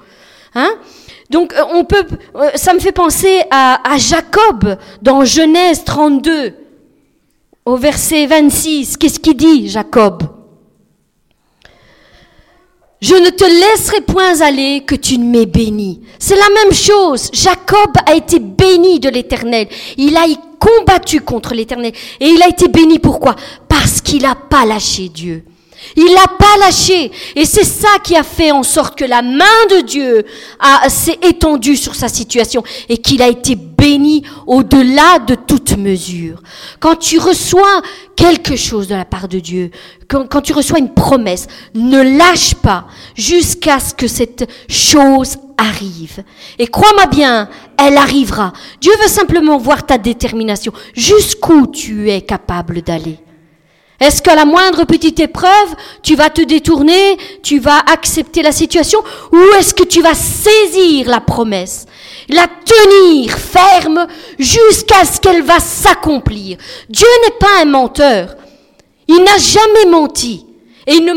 [0.54, 0.70] Hein
[1.30, 2.04] Donc euh, on peut,
[2.36, 6.52] euh, ça me fait penser à, Jacob dans Genèse 32,
[7.64, 8.98] au verset 26.
[8.98, 10.24] Qu'est-ce qu'il dit, Jacob?
[13.00, 16.02] Je ne te laisserai point aller que tu ne m'aies béni.
[16.18, 17.30] C'est la même chose.
[17.32, 19.68] Jacob a été béni de l'Éternel.
[19.96, 20.26] Il a
[20.60, 21.92] combattu contre l'Éternel.
[22.20, 23.36] Et il a été béni pourquoi?
[23.68, 25.44] Parce qu'il n'a pas lâché Dieu.
[25.96, 27.10] Il l'a pas lâché.
[27.36, 30.24] Et c'est ça qui a fait en sorte que la main de Dieu
[30.88, 36.42] s'est étendue sur sa situation et qu'il a été béni au-delà de toute mesure.
[36.80, 37.82] Quand tu reçois
[38.16, 39.70] quelque chose de la part de Dieu,
[40.08, 46.22] quand, quand tu reçois une promesse, ne lâche pas jusqu'à ce que cette chose arrive.
[46.58, 48.52] Et crois-moi bien, elle arrivera.
[48.80, 53.18] Dieu veut simplement voir ta détermination, jusqu'où tu es capable d'aller.
[54.00, 59.00] Est-ce qu'à la moindre petite épreuve, tu vas te détourner, tu vas accepter la situation,
[59.32, 61.86] ou est-ce que tu vas saisir la promesse,
[62.28, 64.06] la tenir ferme
[64.38, 66.58] jusqu'à ce qu'elle va s'accomplir?
[66.88, 68.36] Dieu n'est pas un menteur.
[69.08, 70.44] Il n'a jamais menti.
[70.86, 71.12] Et il ne,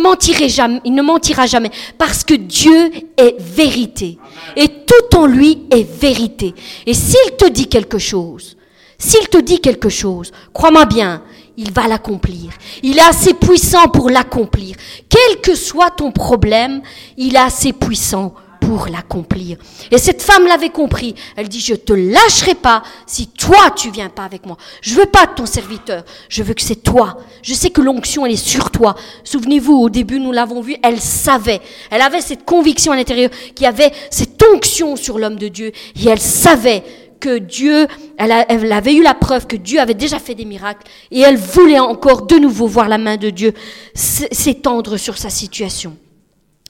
[0.83, 1.71] il ne mentira jamais.
[1.97, 4.17] Parce que Dieu est vérité.
[4.57, 6.53] Et tout en lui est vérité.
[6.85, 8.57] Et s'il te dit quelque chose,
[8.97, 11.23] s'il te dit quelque chose, crois-moi bien,
[11.57, 12.51] il va l'accomplir.
[12.83, 14.75] Il est assez puissant pour l'accomplir.
[15.09, 16.81] Quel que soit ton problème,
[17.17, 19.57] il est assez puissant pour l'accomplir.
[19.89, 21.15] Et cette femme l'avait compris.
[21.35, 24.55] Elle dit, je te lâcherai pas si toi tu viens pas avec moi.
[24.81, 26.03] Je veux pas de ton serviteur.
[26.29, 27.17] Je veux que c'est toi.
[27.41, 28.95] Je sais que l'onction elle est sur toi.
[29.23, 31.59] Souvenez-vous, au début nous l'avons vu, elle savait.
[31.89, 35.71] Elle avait cette conviction à l'intérieur qu'il y avait cette onction sur l'homme de Dieu.
[35.99, 36.83] Et elle savait
[37.21, 38.33] que Dieu, elle,
[38.73, 42.23] avait eu la preuve que Dieu avait déjà fait des miracles et elle voulait encore
[42.23, 43.53] de nouveau voir la main de Dieu
[43.93, 45.95] s'étendre sur sa situation.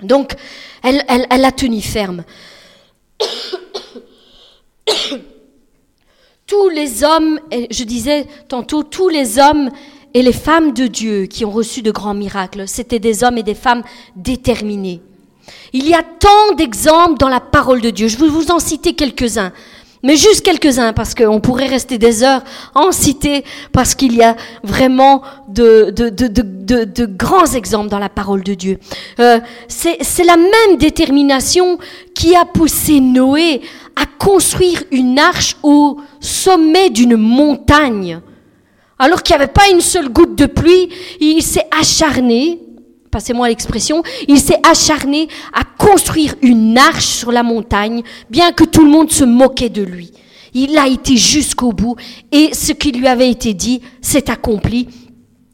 [0.03, 0.33] Donc,
[0.83, 2.23] elle, elle, elle a tenu ferme.
[6.45, 9.69] tous les hommes, je disais tantôt, tous les hommes
[10.13, 13.43] et les femmes de Dieu qui ont reçu de grands miracles, c'était des hommes et
[13.43, 13.83] des femmes
[14.15, 15.01] déterminés.
[15.73, 18.07] Il y a tant d'exemples dans la parole de Dieu.
[18.07, 19.53] Je vais vous en citer quelques-uns.
[20.03, 22.43] Mais juste quelques-uns, parce qu'on pourrait rester des heures
[22.73, 28.09] en citer, parce qu'il y a vraiment de, de, de, de, grands exemples dans la
[28.09, 28.79] parole de Dieu.
[29.19, 31.77] Euh, C'est la même détermination
[32.15, 33.61] qui a poussé Noé
[33.95, 38.21] à construire une arche au sommet d'une montagne.
[38.97, 40.89] Alors qu'il n'y avait pas une seule goutte de pluie,
[41.19, 42.59] il s'est acharné,
[43.09, 48.85] passez-moi l'expression, il s'est acharné à construire une arche sur la montagne, bien que tout
[48.85, 50.11] le monde se moquait de lui.
[50.53, 51.95] Il a été jusqu'au bout
[52.31, 54.87] et ce qui lui avait été dit s'est accompli.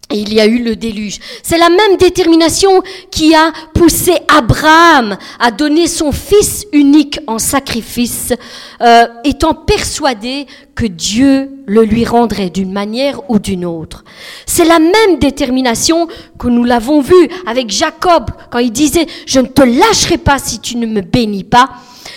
[0.10, 1.20] Il y a eu le déluge.
[1.44, 2.82] C'est la même détermination
[3.12, 8.32] qui a poussé Abraham à donner son fils unique en sacrifice,
[8.80, 14.06] euh, étant persuadé que Dieu le lui rendrait d'une manière ou d'une autre.
[14.46, 16.08] C'est la même détermination
[16.40, 20.60] que nous l'avons vu avec Jacob quand il disait, je ne te lâcherai pas si
[20.62, 21.70] tu ne me bénis pas.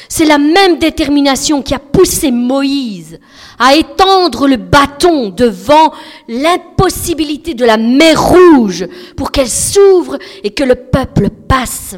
[0.09, 3.19] C'est la même détermination qui a poussé Moïse
[3.59, 5.93] à étendre le bâton devant
[6.29, 8.87] l'impossibilité de la mer rouge
[9.17, 11.97] pour qu'elle s'ouvre et que le peuple passe.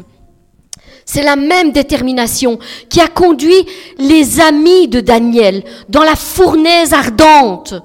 [1.05, 3.65] C'est la même détermination qui a conduit
[3.97, 7.75] les amis de Daniel dans la fournaise ardente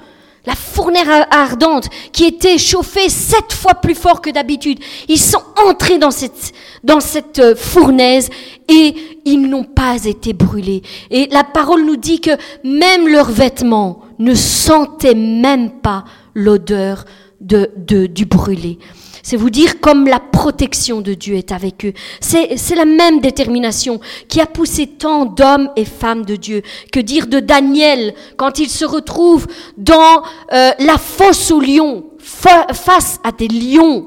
[0.49, 4.79] la fournaise ardente qui était chauffée sept fois plus fort que d'habitude.
[5.07, 8.31] Ils sont entrés dans cette, dans cette euh, fournaise
[8.67, 8.95] et
[9.27, 10.83] ils n'ont pas été brûlés.
[11.11, 12.31] Et la parole nous dit que
[12.65, 17.05] même leurs vêtements ne sentaient même pas l'odeur
[17.43, 18.79] de, de, du brûlé.
[19.23, 21.93] C'est vous dire comme la protection de Dieu est avec eux.
[22.21, 26.63] C'est la même détermination qui a poussé tant d'hommes et femmes de Dieu.
[26.93, 29.47] Que dire de Daniel quand il se retrouve
[29.77, 34.07] dans euh, la fosse aux lions, face à des lions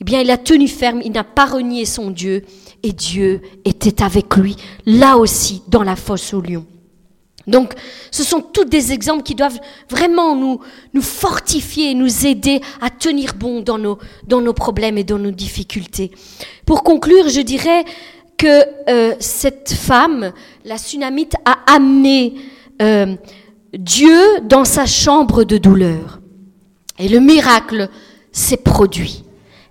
[0.00, 2.44] Eh bien, il a tenu ferme, il n'a pas renié son Dieu,
[2.82, 4.56] et Dieu était avec lui,
[4.86, 6.66] là aussi, dans la fosse aux lions.
[7.46, 7.74] Donc,
[8.10, 10.60] ce sont tous des exemples qui doivent vraiment nous,
[10.94, 16.10] nous fortifier, nous aider à tenir bon dans nos, problèmes et dans nos difficultés.
[16.66, 17.84] Pour conclure, je dirais
[18.36, 20.32] que euh, cette femme,
[20.64, 22.34] la tsunamite, a amené
[22.80, 23.14] euh,
[23.72, 26.20] Dieu dans sa chambre de douleur.
[26.98, 27.88] Et le miracle
[28.30, 29.24] s'est produit.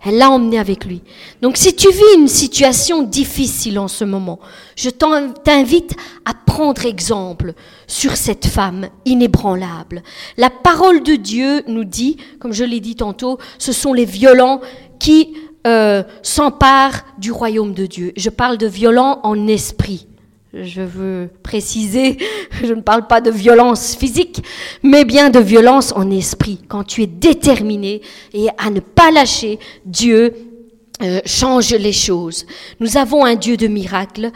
[0.04, 1.02] Elle l'a emmené avec lui.
[1.42, 4.40] Donc si tu vis une situation difficile en ce moment,
[4.76, 5.96] je t'invite
[6.26, 7.54] à prendre exemple
[7.88, 10.02] sur cette femme inébranlable.
[10.38, 14.62] La parole de Dieu nous dit, comme je l'ai dit tantôt, ce sont les violents
[15.00, 15.36] qui
[15.68, 18.14] euh, s'emparent du royaume de Dieu.
[18.18, 20.08] Je parle de violents en esprit
[20.54, 22.18] je veux préciser,
[22.64, 24.44] je ne parle pas de violence physique,
[24.84, 26.60] mais bien de violence en esprit.
[26.68, 28.02] Quand tu es déterminé
[28.34, 30.34] et à ne pas lâcher, Dieu
[31.02, 32.46] euh, change les choses.
[32.80, 34.32] Nous avons un Dieu de miracles.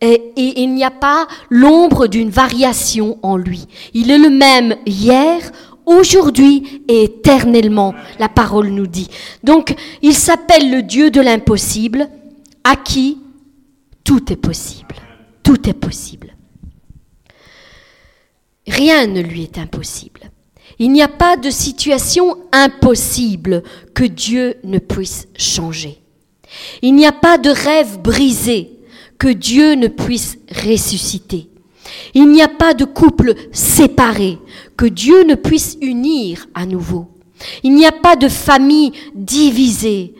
[0.00, 3.66] Et, et il n'y a pas l'ombre d'une variation en lui.
[3.94, 5.40] Il est le même hier,
[5.86, 9.08] aujourd'hui et éternellement, la parole nous dit.
[9.42, 12.08] Donc, il s'appelle le Dieu de l'impossible,
[12.62, 13.18] à qui
[14.04, 14.94] tout est possible.
[15.48, 16.36] Tout est possible.
[18.66, 20.30] Rien ne lui est impossible.
[20.78, 23.62] Il n'y a pas de situation impossible
[23.94, 26.02] que Dieu ne puisse changer.
[26.82, 28.72] Il n'y a pas de rêve brisé
[29.18, 30.36] que Dieu ne puisse
[30.66, 31.48] ressusciter.
[32.12, 34.36] Il n'y a pas de couple séparé
[34.76, 37.08] que Dieu ne puisse unir à nouveau.
[37.62, 40.14] Il n'y a pas de famille divisée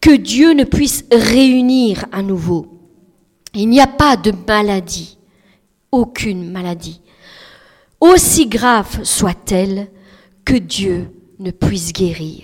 [0.00, 2.75] que Dieu ne puisse réunir à nouveau.
[3.58, 5.16] Il n'y a pas de maladie,
[5.90, 7.00] aucune maladie,
[8.00, 9.88] aussi grave soit-elle,
[10.44, 12.42] que Dieu ne puisse guérir.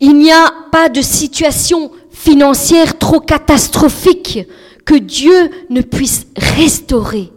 [0.00, 4.40] Il n'y a pas de situation financière trop catastrophique
[4.86, 7.30] que Dieu ne puisse restaurer.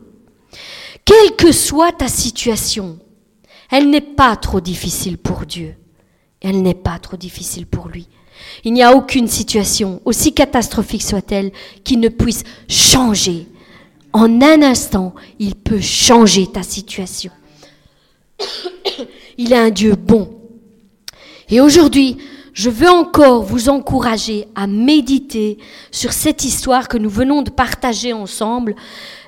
[1.03, 2.99] Quelle que soit ta situation,
[3.69, 5.75] elle n'est pas trop difficile pour Dieu.
[6.39, 8.07] Elle n'est pas trop difficile pour lui.
[8.63, 11.51] Il n'y a aucune situation, aussi catastrophique soit-elle,
[11.83, 13.47] qui ne puisse changer.
[14.13, 17.31] En un instant, il peut changer ta situation.
[19.37, 20.29] Il est un Dieu bon.
[21.49, 22.17] Et aujourd'hui,
[22.53, 25.57] je veux encore vous encourager à méditer
[25.91, 28.75] sur cette histoire que nous venons de partager ensemble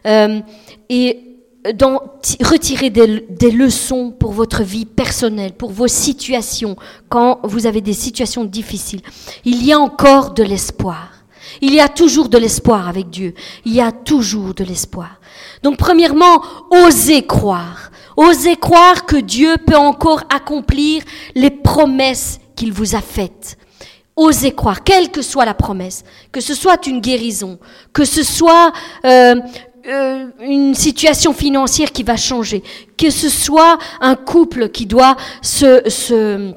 [0.05, 0.41] euh,
[0.89, 1.34] et
[1.73, 2.01] d'en
[2.43, 6.75] retirer des, des, leçons pour votre vie personnelle, pour vos situations,
[7.09, 9.01] quand vous avez des situations difficiles.
[9.45, 11.11] Il y a encore de l'espoir.
[11.61, 13.33] Il y a toujours de l'espoir avec Dieu.
[13.65, 15.19] Il y a toujours de l'espoir.
[15.63, 17.91] Donc premièrement, osez croire.
[18.17, 23.57] Osez croire que Dieu peut encore accomplir les promesses qu'il vous a faites.
[24.15, 27.59] Osez croire, quelle que soit la promesse, que ce soit une guérison,
[27.91, 28.71] que ce soit
[29.03, 29.35] euh,
[29.87, 32.63] euh, une situation financière qui va changer,
[32.97, 36.53] que ce soit un couple qui doit se, se,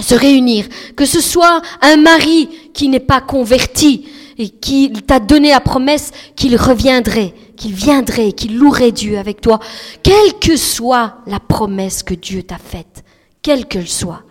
[0.00, 0.66] se réunir,
[0.96, 4.08] que ce soit un mari qui n'est pas converti
[4.38, 9.60] et qui t'a donné la promesse qu'il reviendrait, qu'il viendrait, qu'il louerait Dieu avec toi,
[10.02, 13.04] quelle que soit la promesse que Dieu t'a faite,
[13.42, 14.22] quelle qu'elle soit.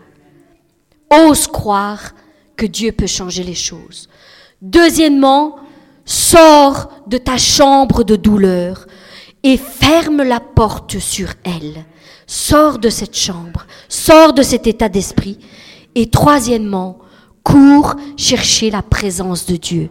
[1.12, 2.16] Ose croire
[2.58, 4.10] que Dieu peut changer les choses.
[4.62, 5.58] Deuxièmement,
[6.10, 8.88] sors de ta chambre de douleur
[9.44, 11.86] et ferme la porte sur elle.
[12.26, 15.38] Sors de cette chambre, sors de cet état d'esprit.
[15.94, 16.98] Et troisièmement,
[17.44, 19.90] cours chercher la présence de Dieu.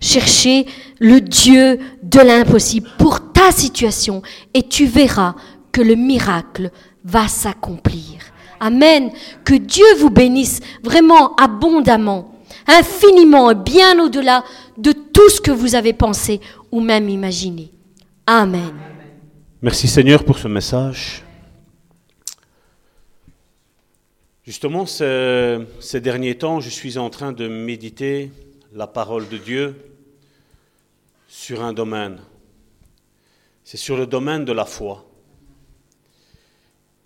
[0.00, 0.66] Chercher
[0.98, 4.22] le Dieu de l'impossible pour ta situation
[4.54, 5.36] et tu verras
[5.70, 6.72] que le miracle
[7.04, 8.18] va s'accomplir.
[8.58, 9.12] Amen.
[9.44, 12.32] Que Dieu vous bénisse vraiment abondamment,
[12.66, 14.42] infiniment et bien au-delà
[14.80, 16.40] de tout ce que vous avez pensé
[16.72, 17.70] ou même imaginé.
[18.26, 18.72] Amen.
[19.62, 21.22] Merci Seigneur pour ce message.
[24.44, 28.32] Justement, ces, derniers temps, je suis en train de méditer
[28.72, 29.76] la parole de Dieu
[31.28, 32.18] sur un domaine.
[33.62, 35.04] C'est sur le domaine de la foi.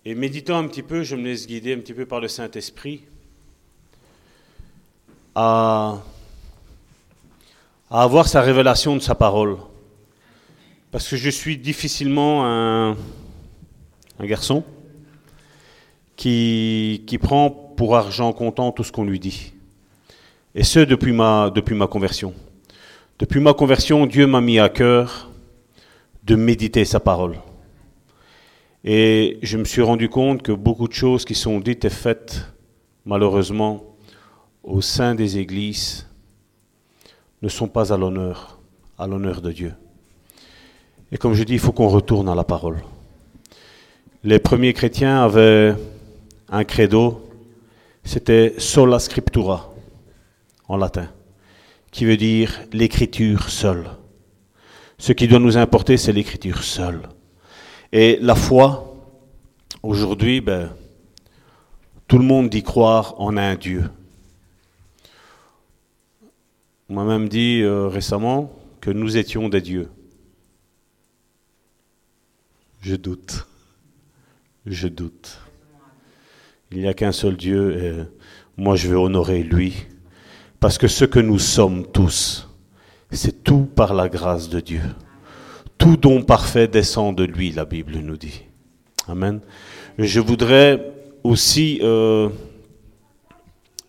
[0.05, 3.03] Et méditant un petit peu, je me laisse guider un petit peu par le Saint-Esprit
[5.35, 6.01] à,
[7.89, 9.57] à, avoir sa révélation de sa parole.
[10.91, 12.95] Parce que je suis difficilement un,
[14.21, 14.63] garçon
[16.15, 19.53] qui, qui prend pour argent comptant tout ce qu'on lui dit.
[20.53, 22.33] Et ce, depuis ma, depuis ma conversion.
[23.19, 25.31] Depuis ma conversion, Dieu m'a mis à cœur
[26.23, 27.37] de méditer sa parole.
[28.83, 32.45] Et je me suis rendu compte que beaucoup de choses qui sont dites et faites,
[33.05, 33.95] malheureusement,
[34.63, 36.07] au sein des églises,
[37.45, 38.59] ne sont pas à l'honneur,
[38.97, 39.73] à l'honneur de Dieu.
[41.11, 42.83] Et comme je dis, il faut qu'on retourne à la parole.
[44.23, 45.75] Les premiers chrétiens avaient
[46.49, 47.29] un credo,
[48.03, 49.71] c'était sola scriptura,
[50.67, 51.07] en latin,
[51.91, 53.91] qui veut dire l'écriture seule.
[54.97, 57.01] Ce qui doit nous importer, c'est l'écriture seule.
[57.91, 58.95] Et la foi,
[59.83, 60.71] aujourd'hui, ben,
[62.07, 63.83] tout le monde dit croire en un Dieu.
[66.87, 69.89] M'a même dit euh, récemment que nous étions des dieux.
[72.81, 73.47] Je doute.
[74.67, 75.39] Je doute.
[76.71, 77.93] Il n'y a qu'un seul Dieu et
[78.57, 79.87] moi je vais honorer lui.
[80.59, 82.47] Parce que ce que nous sommes tous,
[83.11, 84.81] c'est tout par la grâce de Dieu.
[85.79, 88.43] Tout don parfait descend de lui, la Bible nous dit.
[89.07, 89.39] Amen.
[89.97, 90.93] Je voudrais
[91.23, 91.79] aussi...
[91.81, 92.29] Euh,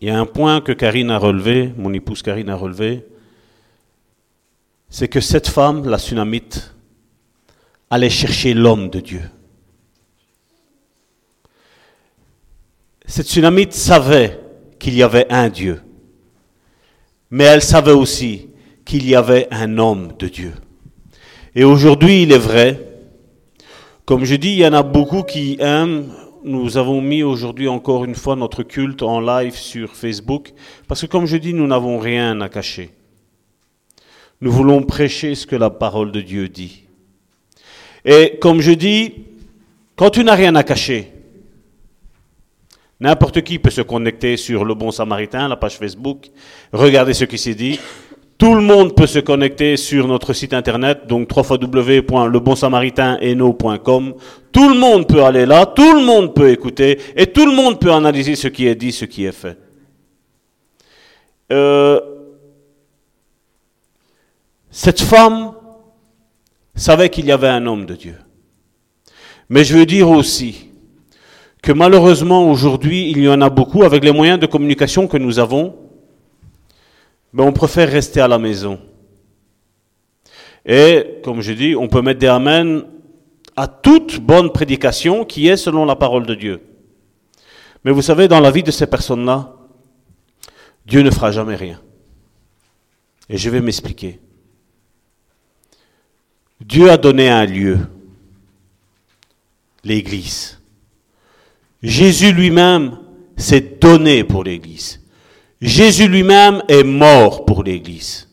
[0.01, 3.05] il y a un point que Karine a relevé, mon épouse Karine a relevé,
[4.89, 6.73] c'est que cette femme, la tsunamite,
[7.89, 9.21] allait chercher l'homme de Dieu.
[13.05, 14.39] Cette tsunamite savait
[14.79, 15.81] qu'il y avait un Dieu,
[17.31, 18.49] mais elle savait aussi
[18.85, 20.53] qu'il y avait un homme de Dieu.
[21.55, 22.87] Et aujourd'hui, il est vrai,
[24.05, 26.13] comme je dis, il y en a beaucoup qui aiment.
[26.43, 30.53] Nous avons mis aujourd'hui encore une fois notre culte en live sur Facebook,
[30.87, 32.91] parce que comme je dis, nous n'avons rien à cacher.
[34.41, 36.83] Nous voulons prêcher ce que la parole de Dieu dit.
[38.05, 39.13] Et comme je dis,
[39.95, 41.11] quand tu n'as rien à cacher,
[42.99, 46.29] n'importe qui peut se connecter sur le Bon Samaritain, la page Facebook,
[46.71, 47.79] regarder ce qui s'est dit,
[48.37, 54.13] tout le monde peut se connecter sur notre site internet, donc www.lebonsamaritaineno.com.
[54.51, 57.79] Tout le monde peut aller là, tout le monde peut écouter, et tout le monde
[57.79, 59.57] peut analyser ce qui est dit, ce qui est fait.
[61.51, 61.99] Euh,
[64.69, 65.53] cette femme
[66.75, 68.17] savait qu'il y avait un homme de Dieu.
[69.49, 70.69] Mais je veux dire aussi
[71.63, 75.39] que malheureusement aujourd'hui, il y en a beaucoup avec les moyens de communication que nous
[75.39, 75.86] avons
[77.37, 78.79] mais on préfère rester à la maison.
[80.65, 82.81] Et, comme je dis, on peut mettre des amens
[83.55, 86.61] à toute bonne prédication qui est selon la parole de Dieu.
[87.83, 89.55] Mais vous savez, dans la vie de ces personnes-là,
[90.83, 91.79] Dieu ne fera jamais rien.
[93.29, 94.19] Et je vais m'expliquer.
[96.59, 97.77] Dieu a donné un lieu,
[99.83, 100.59] l'Église.
[101.83, 102.97] Jésus lui-même
[103.35, 105.06] s'est donné pour l'Église.
[105.61, 108.27] Jésus lui-même est mort pour l'Église.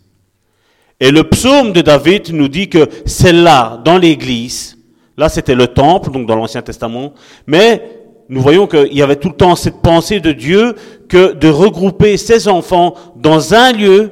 [1.00, 4.78] Et le psaume de David nous dit que c'est là, dans l'Église,
[5.16, 7.12] là c'était le temple, donc dans l'Ancien Testament,
[7.46, 7.82] mais
[8.28, 10.74] nous voyons qu'il y avait tout le temps cette pensée de Dieu
[11.08, 14.10] que de regrouper ses enfants dans un lieu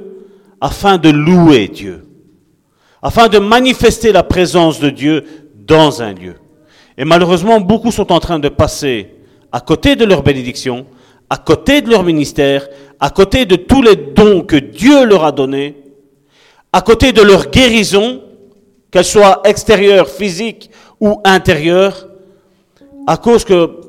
[0.60, 2.06] afin de louer Dieu,
[3.02, 5.24] afin de manifester la présence de Dieu
[5.66, 6.34] dans un lieu.
[6.98, 9.08] Et malheureusement, beaucoup sont en train de passer
[9.50, 10.86] à côté de leur bénédiction,
[11.30, 12.68] à côté de leur ministère,
[13.02, 15.76] à côté de tous les dons que Dieu leur a donnés,
[16.72, 18.22] à côté de leur guérison,
[18.92, 20.70] qu'elle soit extérieure, physique
[21.00, 22.08] ou intérieure,
[23.08, 23.80] à cause que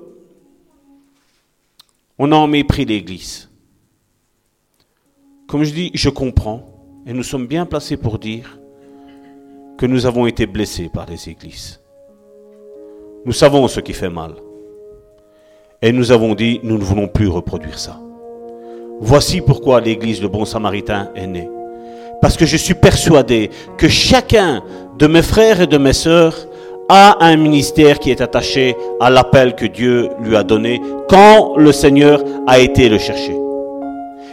[2.18, 3.50] on a en mépris l'Église.
[5.48, 6.66] Comme je dis, je comprends,
[7.06, 8.58] et nous sommes bien placés pour dire
[9.78, 11.80] que nous avons été blessés par les églises.
[13.26, 14.34] Nous savons ce qui fait mal.
[15.84, 18.00] Et nous avons dit, nous ne voulons plus reproduire ça.
[19.06, 21.50] Voici pourquoi l'Église le Bon Samaritain est née.
[22.22, 24.64] Parce que je suis persuadé que chacun
[24.98, 26.48] de mes frères et de mes sœurs
[26.88, 31.74] a un ministère qui est attaché à l'appel que Dieu lui a donné quand le
[31.74, 33.36] Seigneur a été le chercher.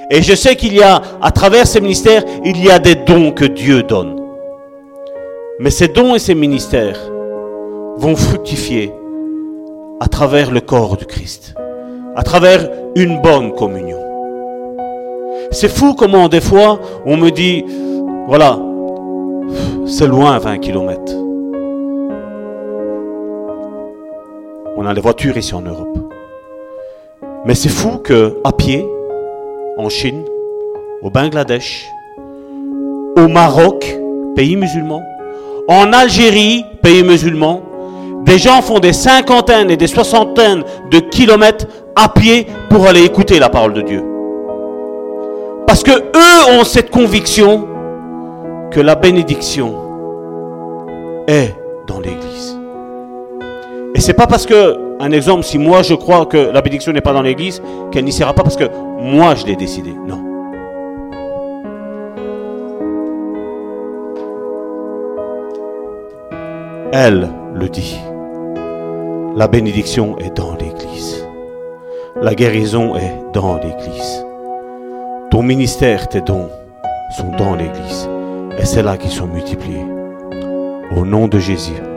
[0.09, 3.33] Et je sais qu'il y a, à travers ces ministères, il y a des dons
[3.33, 4.21] que Dieu donne.
[5.59, 6.99] Mais ces dons et ces ministères
[7.97, 8.93] vont fructifier
[9.99, 11.57] à travers le corps du Christ,
[12.15, 14.10] à travers une bonne communion.
[15.53, 17.65] C'est fou comment des fois on me dit,
[18.29, 18.59] voilà,
[19.87, 21.13] c'est loin 20 kilomètres.
[24.77, 25.99] On a les voitures ici en Europe.
[27.45, 28.87] Mais c'est fou que à pied,
[29.77, 30.23] en Chine,
[31.03, 31.85] au Bangladesh,
[33.17, 33.99] au Maroc,
[34.37, 35.03] pays musulman,
[35.69, 37.63] en Algérie, pays musulman,
[38.25, 41.67] des gens font des cinquantaines et des soixantaines de kilomètres
[41.97, 44.10] à pied pour aller écouter la parole de Dieu.
[45.71, 47.69] Parce que eux ont cette conviction
[48.73, 49.73] que la bénédiction
[51.29, 51.55] est
[51.87, 52.59] dans l'église.
[53.95, 57.01] Et c'est pas parce que, un exemple, si moi je crois que la bénédiction n'est
[57.01, 58.65] pas dans l'église, qu'elle n'y sera pas parce que
[58.99, 59.95] moi je l'ai décidé.
[60.09, 60.21] Non.
[66.93, 67.97] Elle le dit.
[69.37, 71.25] La bénédiction est dans l'église.
[72.21, 74.25] La guérison est dans l'église.
[75.31, 76.51] Ton ministère, tes dons
[77.17, 78.09] sont dans l'église.
[78.59, 79.87] Et c'est là qu'ils sont multipliés.
[80.97, 81.90] Au nom de Jésus.